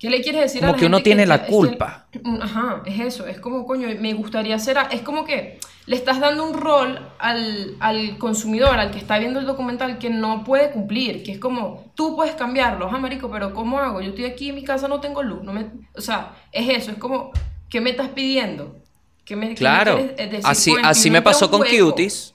[0.02, 2.08] ¿Qué le quieres decir a Como la que uno gente tiene la es que- culpa.
[2.42, 3.28] Ajá, es eso.
[3.28, 4.80] Es como, coño, me gustaría hacer.
[4.80, 9.20] a- Es como que le estás dando un rol al, al consumidor, al que está
[9.20, 11.22] viendo el documental, que no puede cumplir.
[11.22, 14.02] Que es como, tú puedes cambiarlo, ajá, marico, pero ¿cómo hago?
[14.02, 15.44] Yo estoy aquí en mi casa, no tengo luz.
[15.44, 15.68] No me...
[15.96, 16.90] O sea, es eso.
[16.92, 17.32] Es como,
[17.70, 18.76] ¿qué me estás pidiendo?
[19.24, 20.00] ¿Qué me, qué me Claro.
[20.00, 20.40] eh, decir?
[20.46, 21.62] Así, así me a pasó con.
[21.62, 22.34] Cuties.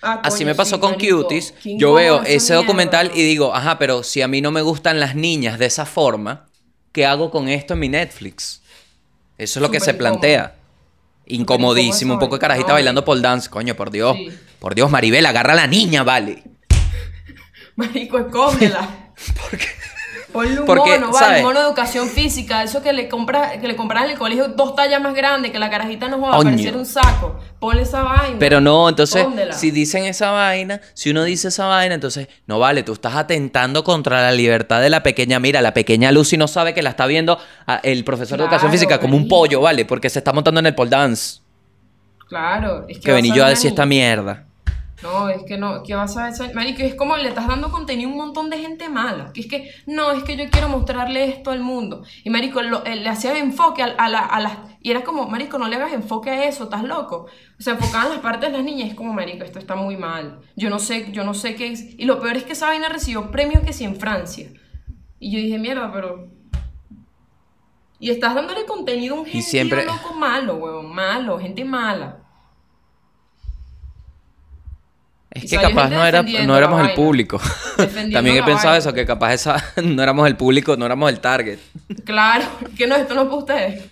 [0.00, 1.22] Ah, Así me pasó sí, con marico.
[1.22, 1.54] Cuties.
[1.64, 2.56] Yo veo ese mierda.
[2.62, 5.86] documental y digo, ajá, pero si a mí no me gustan las niñas de esa
[5.86, 6.46] forma,
[6.94, 8.62] ¿qué hago con esto en mi Netflix?
[9.36, 10.54] Eso es lo que se plantea.
[11.26, 12.74] Incomodísimo, un poco de carajita vaina.
[12.74, 13.50] bailando pole dance.
[13.50, 14.16] Coño, por Dios.
[14.16, 14.30] Sí.
[14.60, 16.44] Por Dios, Maribel, agarra a la niña, vale.
[17.76, 19.12] Marico, escóndela.
[20.34, 21.38] Ponle un Porque, mono, vale, ¿sabes?
[21.42, 24.48] un mono de educación física, eso que le compras, que le compras en el colegio
[24.48, 27.38] dos tallas más grandes, que la carajita no va a parecer un saco.
[27.60, 28.36] Ponle esa vaina.
[28.40, 29.52] Pero no, entonces, Póndela.
[29.54, 33.84] si dicen esa vaina, si uno dice esa vaina, entonces, no vale, tú estás atentando
[33.84, 35.38] contra la libertad de la pequeña.
[35.38, 38.72] Mira, la pequeña Lucy no sabe que la está viendo a- el profesor de educación
[38.72, 39.84] física como un pollo, ¿vale?
[39.84, 41.38] Porque se está montando en el pole dance.
[42.28, 43.04] Claro, es que.
[43.04, 44.46] Que vení yo a decir esta mierda.
[45.02, 48.08] No, es que no, que vas a ver Marico, es como le estás dando contenido
[48.08, 49.32] a un montón de gente mala.
[49.34, 52.04] Que es que, no, es que yo quiero mostrarle esto al mundo.
[52.22, 54.58] Y Marico, lo- eh, le hacía enfoque a, a la- a las.
[54.80, 57.26] Y era como, Marico, no le hagas enfoque a eso, estás loco.
[57.58, 60.40] O sea, enfocaban las partes de las niñas es como, Marico, esto está muy mal.
[60.56, 61.98] Yo no sé, yo no sé qué es.
[61.98, 64.48] Y lo peor es que esa vaina recibió premios que sí en Francia.
[65.18, 66.28] Y yo dije, mierda, pero.
[67.98, 72.20] Y estás dándole contenido a un gente siempre- loco malo, huevón, malo, gente mala.
[75.34, 77.40] Es que capaz no, era, no éramos el público.
[78.12, 81.58] También he pensado eso, que capaz esa no éramos el público, no éramos el target.
[82.04, 82.44] Claro,
[82.76, 83.82] que no, esto no es para ustedes.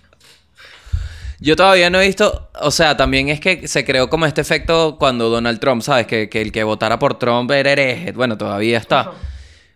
[1.40, 4.96] Yo todavía no he visto, o sea, también es que se creó como este efecto
[4.96, 6.06] cuando Donald Trump, ¿sabes?
[6.06, 8.12] Que, que el que votara por Trump era hereje.
[8.12, 9.10] Bueno, todavía está.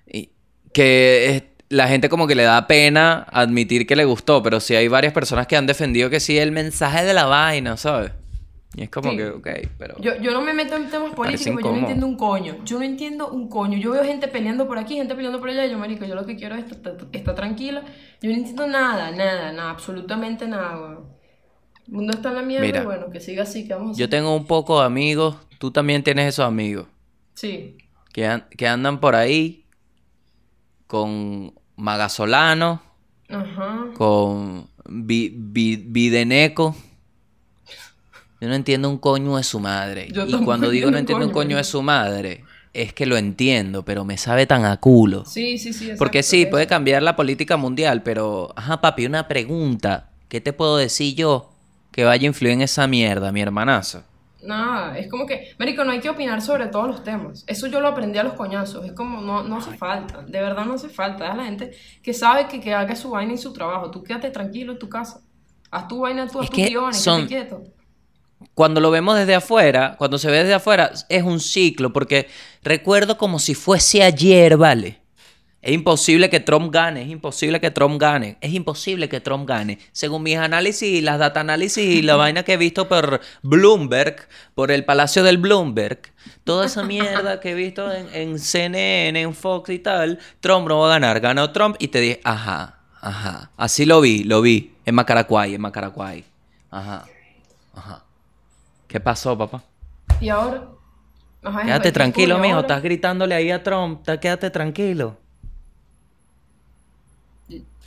[0.07, 0.31] Y
[0.73, 4.77] que es- la gente como que le da pena admitir que le gustó, pero sí
[4.77, 8.13] hay varias personas que han defendido que sí el mensaje de la vaina, ¿sabes?
[8.79, 9.17] Y es como Sí.
[9.17, 9.49] que, ok,
[9.79, 9.97] pero...
[10.01, 12.57] Yo, yo no me meto en temas políticos, porque yo no entiendo un coño.
[12.67, 13.79] Yo no entiendo un coño.
[13.79, 16.27] Yo veo gente peleando por aquí, gente peleando por allá, y yo, marico, yo lo
[16.27, 17.83] que quiero es estar, estar tranquila.
[18.21, 21.07] Yo no entiendo nada, nada, nada, absolutamente nada, weón.
[21.87, 22.83] El mundo está en la mierda, Mira.
[22.85, 26.03] bueno, que siga así, que vamos a Yo tengo un poco de amigos, tú también
[26.03, 26.87] tienes esos amigos,
[27.35, 27.79] Sí.
[28.13, 29.65] que, an- que andan por ahí
[30.87, 32.83] con Magasolano,
[33.31, 33.87] Ajá.
[33.95, 36.75] con Videneco.
[38.41, 40.09] Yo no entiendo un coño de su madre.
[40.13, 43.17] Yo y cuando digo no entiendo un un coño de su madre, es que lo
[43.17, 45.25] entiendo, pero me sabe tan a culo.
[45.25, 45.93] Sí, sí, sí.
[45.99, 46.51] Porque sí, eso.
[46.51, 50.11] puede cambiar la política mundial, pero, ajá, papi, una pregunta.
[50.29, 51.51] ¿Qué te puedo decir yo
[51.93, 54.03] que vaya a influir en esa mierda, mi hermanazo?
[54.43, 57.45] Nada, es como que, Marico, no hay que opinar sobre todos los temas.
[57.47, 58.85] Eso yo lo aprendí a los coñazos.
[58.85, 60.23] Es como, no, no hace falta.
[60.23, 61.31] De verdad no hace falta.
[61.31, 61.73] Es la gente
[62.03, 63.91] que sabe que, que haga su vaina y su trabajo.
[63.91, 65.21] Tú quédate tranquilo en tu casa.
[65.71, 67.76] Haz tu vaina, tú haz Es son- quédate quieto.
[68.55, 72.29] Cuando lo vemos desde afuera, cuando se ve desde afuera, es un ciclo, porque
[72.63, 75.01] recuerdo como si fuese ayer, ¿vale?
[75.67, 79.81] Es imposible que Trump gane, es imposible que Trump gane, es imposible que Trump gane.
[79.91, 84.71] Según mis análisis, las data análisis y la vaina que he visto por Bloomberg, por
[84.71, 86.03] el Palacio del Bloomberg,
[86.45, 90.79] toda esa mierda que he visto en, en CNN, en Fox y tal, Trump no
[90.79, 91.19] va a ganar.
[91.19, 93.51] Ganó Trump y te dije, ajá, ajá.
[93.57, 96.25] Así lo vi, lo vi, en Macaracuay, en Macaracuay.
[96.71, 97.07] Ajá,
[97.75, 98.06] ajá.
[98.97, 99.63] ¿Qué pasó, papá?
[100.23, 100.69] Y ahora.
[101.43, 102.61] Ajá, es- Quédate es tranquilo, mijo.
[102.61, 104.01] Estás gritándole ahí a Trump.
[104.07, 105.19] Quédate tranquilo.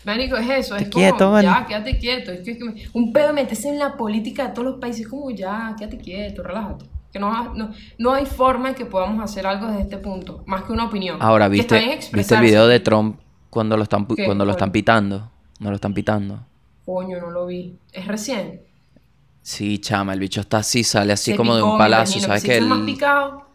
[0.05, 0.76] Marico, es eso.
[0.76, 1.47] Es como, quieto, vale.
[1.47, 2.32] ya, quédate quieto.
[2.32, 2.60] Es que,
[2.93, 5.07] un pedo meterse en la política de todos los países.
[5.07, 6.86] como, ya, quédate quieto, relájate.
[7.12, 10.43] Que no, no, no hay forma en que podamos hacer algo desde este punto.
[10.45, 11.18] Más que una opinión.
[11.20, 15.32] Ahora, ¿viste, ¿viste el video de Trump cuando lo están, cuando lo están pitando?
[15.57, 16.45] No lo están pitando.
[16.86, 17.80] Coño, no lo vi.
[17.93, 18.68] Es recién.
[19.41, 22.17] Sí, chama, el bicho está así, sale así Se como de picó, un me palacio.
[22.19, 23.45] imagino, ¿Sabes se que hizo más él, picado.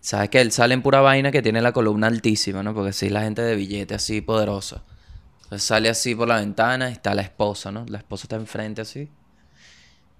[0.00, 2.74] sabes que él sale en pura vaina que tiene la columna altísima, ¿no?
[2.74, 4.82] Porque sí, la gente de billete así poderosa.
[5.44, 7.84] Entonces sale así por la ventana y está la esposa, ¿no?
[7.88, 9.08] La esposa está enfrente así.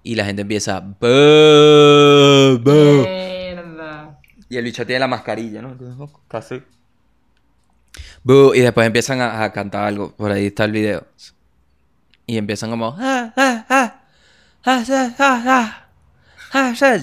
[0.03, 0.79] Y la gente empieza.
[0.79, 3.03] "Boo, boo".
[3.03, 4.19] Mierda.
[4.47, 5.75] Y el bicho tiene la mascarilla, ¿no?
[6.27, 6.61] Casi.
[8.23, 10.11] Bu, y después empiezan a, a cantar algo.
[10.15, 11.07] Por ahí está el video.
[12.27, 12.95] Y empiezan como.
[12.99, 14.01] "Ah, ah, ah,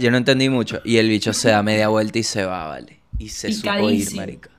[0.01, 0.81] Yo no entendí mucho.
[0.85, 3.01] Y el bicho se da media vuelta y se va, ¿vale?
[3.19, 4.21] Y se supo ir, Picadísimo.
[4.21, 4.51] marica.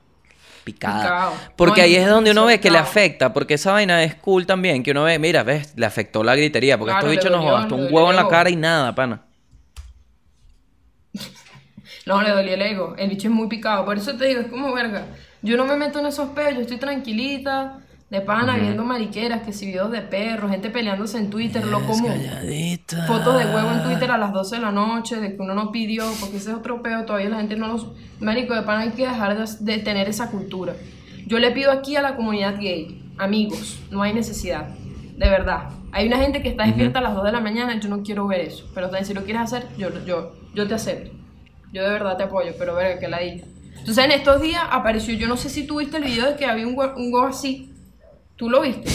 [0.64, 1.02] Picada.
[1.02, 1.32] Picado.
[1.56, 3.32] Porque ahí es donde uno ve que le afecta.
[3.32, 4.82] Porque esa vaina es cool también.
[4.82, 6.78] Que uno ve, mira, ves, le afectó la gritería.
[6.78, 9.22] Porque Claro, estos bichos nos gastó un huevo en la cara y nada, pana.
[12.06, 12.94] No, le dolió el ego.
[12.98, 13.84] El bicho es muy picado.
[13.86, 15.06] Por eso te digo, es como verga.
[15.40, 16.54] Yo no me meto en esos peos.
[16.54, 17.78] Yo estoy tranquilita,
[18.10, 22.06] de pana, viendo mariqueras, que si videos de perros, gente peleándose en Twitter, lo común.
[22.06, 23.06] Calladita.
[23.06, 25.72] Fotos de huevo en Twitter a las 12 de la noche, de que uno no
[25.72, 27.88] pidió, porque ese es otro peo, todavía la gente no los...
[28.20, 30.74] Marico, de pana hay que dejar de, de tener esa cultura.
[31.26, 35.70] Yo le pido aquí a la comunidad gay, amigos, no hay necesidad, de verdad.
[35.90, 38.26] Hay una gente que está despierta a las 2 de la mañana, yo no quiero
[38.26, 41.10] ver eso, pero también si lo quieres hacer, yo, yo, yo te acepto.
[41.72, 43.46] Yo de verdad te apoyo, pero verga, que la diga.
[43.78, 46.46] Entonces en estos días apareció, yo no sé si tú viste el video de que
[46.46, 47.73] había un un así.
[48.36, 48.90] ¿Tú lo viste?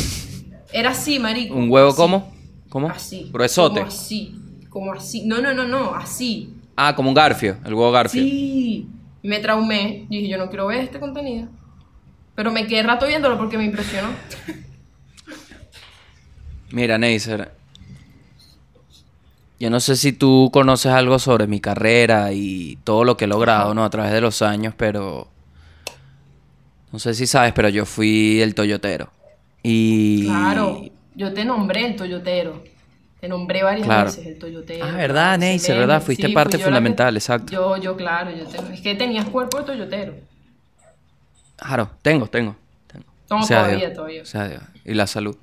[0.71, 1.55] Era así, marico.
[1.55, 1.97] ¿Un huevo así.
[1.97, 2.33] cómo?
[2.69, 2.89] ¿Cómo?
[2.89, 3.29] Así.
[3.31, 3.79] Gruesote.
[3.79, 4.35] Como así.
[4.69, 5.25] Como así.
[5.25, 5.95] No, no, no, no.
[5.95, 6.53] Así.
[6.75, 8.21] Ah, como un garfio, el huevo garfio.
[8.21, 8.87] Sí.
[9.23, 10.05] Me traumé.
[10.09, 11.47] Dije, yo no quiero ver este contenido.
[12.35, 14.09] Pero me quedé rato viéndolo porque me impresionó.
[16.71, 17.51] Mira, Neisser.
[19.59, 23.27] Yo no sé si tú conoces algo sobre mi carrera y todo lo que he
[23.27, 23.83] logrado, ¿no?
[23.83, 25.27] A través de los años, pero...
[26.93, 29.11] No sé si sabes, pero yo fui el toyotero.
[29.63, 30.25] Y...
[30.25, 30.81] Claro.
[31.15, 32.63] Yo te nombré el Toyotero.
[33.19, 34.05] Te nombré varias Claro.
[34.05, 34.85] veces el Toyotero.
[34.85, 35.33] Ah, ¿verdad?
[35.43, 35.73] Excelente.
[35.79, 36.01] ¿Verdad?
[36.01, 37.51] Fuiste fui parte que- fundamental, exacto.
[37.51, 38.31] Yo, yo, claro.
[38.31, 40.13] Yo te- Es que tenías cuerpo de Toyotero.
[41.57, 42.55] Claro, tengo, tengo.
[42.87, 43.05] tengo.
[43.29, 44.25] No, Sea todavía, Dios, todavía.
[44.25, 44.61] sea Dios.
[44.85, 45.35] Y la salud.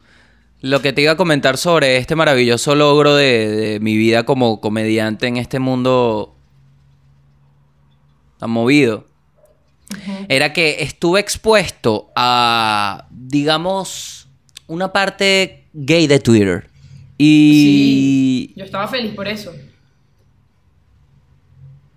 [0.62, 4.60] Lo que te iba a comentar sobre este maravilloso logro de, de mi vida como
[4.62, 6.34] comediante en este mundo
[8.38, 9.06] tan movido
[10.28, 14.28] era que estuve expuesto a, digamos,
[14.66, 16.70] una parte gay de Twitter.
[17.18, 18.52] Y Sí.
[18.56, 19.52] Yo estaba feliz por eso.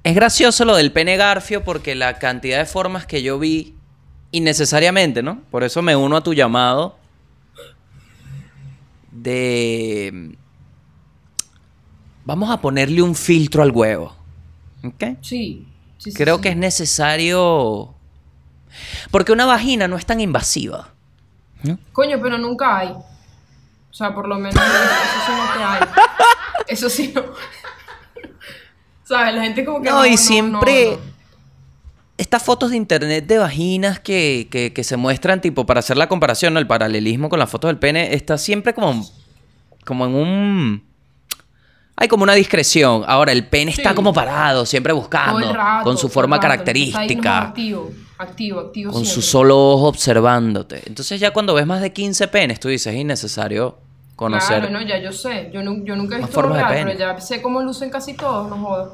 [0.03, 3.75] Es gracioso lo del pene garfio porque la cantidad de formas que yo vi
[4.31, 5.41] innecesariamente, ¿no?
[5.51, 6.97] Por eso me uno a tu llamado
[9.11, 10.35] de...
[12.25, 14.15] Vamos a ponerle un filtro al huevo.
[14.83, 15.03] ¿Ok?
[15.21, 15.65] Sí.
[15.99, 16.41] Sí, Creo sí.
[16.41, 17.93] que es necesario...
[19.11, 20.89] Porque una vagina no es tan invasiva.
[21.63, 21.77] ¿no?
[21.93, 22.89] Coño, pero nunca hay.
[22.89, 25.81] O sea, por lo menos eso sí no te hay.
[26.67, 27.23] Eso sí no.
[29.03, 29.33] ¿Sabes?
[29.35, 30.85] La gente como que No, y no, siempre...
[30.91, 31.19] no, no.
[32.17, 36.09] Estas fotos de internet de vaginas que, que- que se muestran, tipo, para hacer la
[36.09, 36.59] comparación, ¿no?
[36.59, 39.09] El paralelismo con las fotos del pene, está siempre como,
[39.85, 40.83] como en un...
[42.01, 43.03] Hay como una discreción.
[43.05, 47.91] Ahora, el pene está como parado, siempre buscando, rato, con su forma rato, característica, activo,
[48.17, 49.29] activo, activo con su siempre.
[49.29, 50.81] solo ojo observándote.
[50.85, 53.77] Entonces ya cuando ves más de 15 penes, tú dices, es innecesario
[54.15, 54.59] conocer...
[54.61, 55.49] Claro, no, ya yo sé.
[55.53, 56.85] Yo, nu- yo nunca he visto pene.
[56.85, 58.89] pero ya sé cómo lucen casi todos, no jodas.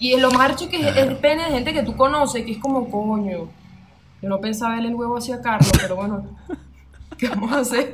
[0.00, 2.58] Y lo más archo que es el pene de gente que tú conoces, que es
[2.58, 3.48] como coño.
[4.20, 6.26] Yo no pensaba verle el huevo hacia Carlos, pero bueno.
[7.16, 7.92] ¿Qué vamos a hacer?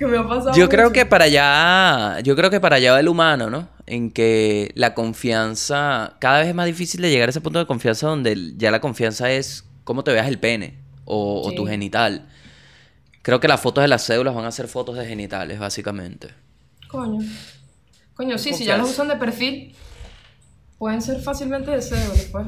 [0.00, 0.56] ¿Qué me ha pasado?
[0.56, 3.68] Yo creo que para allá, yo creo que para allá va el humano, ¿no?
[3.84, 7.66] En que la confianza, cada vez es más difícil de llegar a ese punto de
[7.66, 12.26] confianza donde ya la confianza es cómo te veas el pene o, tu genital.
[13.20, 16.28] Creo que las fotos de las cédulas van a ser fotos de genitales, básicamente.
[16.88, 17.20] Coño.
[18.14, 19.74] Coño, sí, si ya los usan de perfil,
[20.78, 22.46] pueden ser fácilmente deseos después.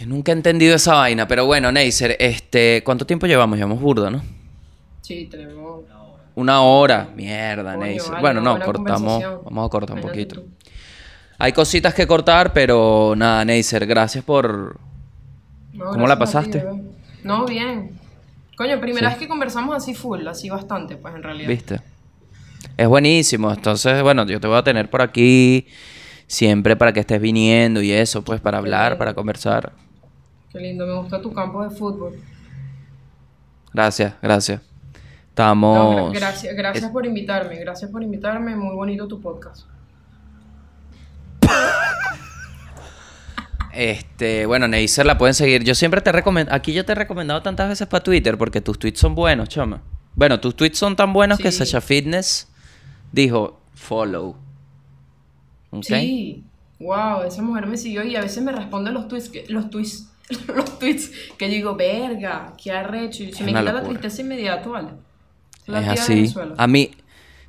[0.00, 3.56] Yo nunca he entendido esa vaina, pero bueno, Neisser, este, ¿cuánto tiempo llevamos?
[3.56, 4.39] Llevamos burda, ¿no?
[5.10, 5.82] Sí, tenemos.
[6.36, 7.08] Una hora.
[7.16, 8.12] Mierda, Neisser.
[8.12, 9.20] vale, bueno, no, cortamos.
[9.44, 10.36] Vamos a cortar un poquito.
[10.36, 10.48] tú.
[11.36, 14.78] Hay cositas que cortar, pero nada, Neisser, gracias por,
[15.72, 16.64] No, ¿Cómo la gracias pasaste?
[17.24, 17.98] no, bien.
[18.56, 19.14] Coño, primera Sí.
[19.14, 21.48] vez que conversamos así full, así bastante, pues en realidad.
[21.48, 21.80] ¿Viste?
[22.76, 23.52] Es buenísimo.
[23.52, 25.66] Entonces, bueno, yo te voy a tener por aquí
[26.28, 29.72] siempre para que estés viniendo y eso, pues para hablar, para conversar.
[30.52, 32.14] Qué lindo, me gusta tu campo de fútbol.
[33.72, 34.60] Gracias, gracias.
[35.40, 36.12] Estamos...
[36.12, 39.66] gracias, gracias es- por invitarme, gracias por invitarme, muy bonito tu podcast.
[43.72, 45.62] Este, bueno, Neisser la pueden seguir.
[45.62, 46.52] Yo siempre te recomiendo...
[46.52, 49.80] Aquí yo te he recomendado tantas veces para Twitter porque tus tweets son buenos, chama.
[50.16, 51.52] Bueno, tus tweets son tan buenos que.
[51.52, 52.48] Sasha Fitness
[53.12, 54.36] dijo follow.
[55.82, 56.42] Sí,
[56.80, 60.10] wow, esa mujer me siguió y a veces me responde los tweets, que, los tweets,
[60.48, 64.70] los tweets que yo digo, verga, qué arrecho, y se me quita la tristeza inmediato,
[64.70, 64.90] ¿vale?
[65.70, 66.34] La Es así.
[66.56, 66.90] A mí,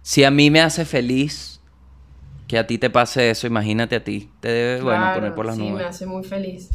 [0.01, 1.59] si a mí me hace feliz
[2.47, 4.29] que a ti te pase eso, imagínate a ti.
[4.39, 5.85] Te debe, bueno, Claro, poner por las sí, me nubes.
[5.85, 6.69] hace muy feliz.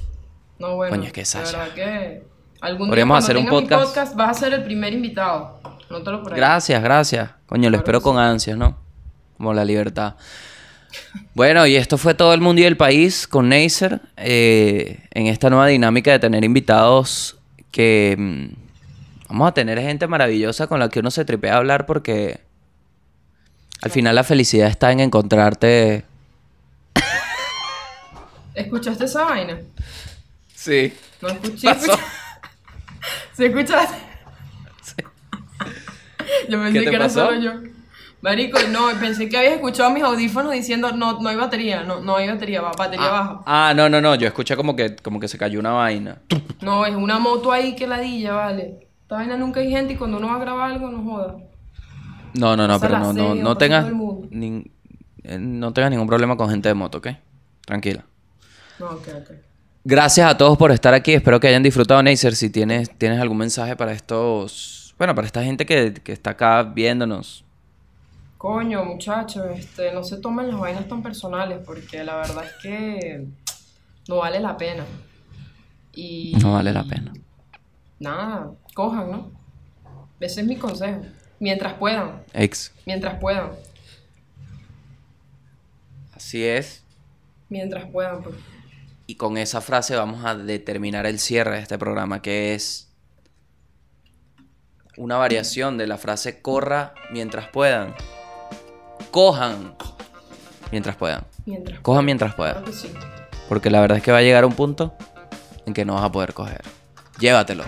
[0.58, 1.74] No, bueno, Coño, es que Sasha.
[1.74, 2.22] que
[2.60, 4.14] algún Podríamos día hacer un mi podcast.
[4.16, 5.60] vas a ser el primer invitado.
[5.90, 6.38] Nótalo por ahí.
[6.38, 7.30] Gracias, gracias.
[7.46, 8.20] Coño, lo Claro espero que con sí.
[8.22, 8.78] ansias, ¿no?
[9.36, 10.14] Como la libertad.
[11.34, 15.50] Bueno, y esto fue todo el mundo y el país con Neisser eh, en esta
[15.50, 17.36] nueva dinámica de tener invitados
[17.70, 18.65] que mm,
[19.28, 22.40] vamos a tener gente maravillosa con la que uno se tripea a hablar porque
[23.82, 26.04] al final la felicidad está en encontrarte.
[28.54, 29.58] ¿Escuchaste esa vaina?
[30.54, 30.92] Sí.
[31.20, 31.68] No escuché.
[31.68, 31.92] Pasó.
[33.34, 33.96] ¿Se escuchaste?
[36.48, 37.26] Yo pensé ¿Qué te que era pasó?
[37.26, 37.52] solo yo.
[38.22, 42.16] Marico, no, pensé que habías escuchado mis audífonos diciendo no, no hay batería, no, no
[42.16, 43.40] hay batería, va- batería baja.
[43.46, 44.14] Ah, no, no, no.
[44.16, 46.18] Yo escuché como que, como que se cayó una vaina.
[46.62, 48.85] No, es una moto ahí que ladilla, vale.
[49.06, 51.36] Esta vaina nunca hay gente y cuando uno va a grabar algo no joda.
[52.34, 54.68] No, no, no, Pasa pero no, no, no tengas nin-
[55.22, 57.08] eh, no tengas ningún problema con gente de moto, ¿ok?
[57.64, 58.04] Tranquila.
[58.80, 59.30] No, ok, ok.
[59.84, 61.14] Gracias a todos por estar aquí.
[61.14, 62.34] Espero que hayan disfrutado, Neisser.
[62.34, 66.64] Si tienes, tienes algún mensaje para estos, bueno, para esta gente que, que está acá
[66.64, 67.44] viéndonos.
[68.38, 73.24] Coño, muchachos, este, no se tomen las vainas tan personales porque la verdad es que
[74.08, 74.84] no vale la pena.
[75.94, 77.12] Y No vale la pena.
[77.98, 79.30] nada, cojan, ¿no?
[80.20, 81.00] Ese es mi consejo.
[81.40, 82.72] Mientras puedan, Ex.
[82.84, 83.50] mientras puedan,
[86.14, 86.82] Así es.
[87.48, 88.36] mientras puedan, pues.
[89.06, 92.88] Y con esa frase vamos a determinar el cierre de este programa, que es
[94.96, 97.94] una variación de la frase corra mientras puedan.
[99.10, 99.74] Cojan
[100.72, 101.24] mientras puedan.
[101.44, 102.72] Mientras Cojan mientras puedan.
[102.72, 102.92] sí.
[103.48, 104.94] Porque la verdad es que va a llegar un punto
[105.66, 106.62] en que no vas a poder coger.
[107.20, 107.64] Llévatelo.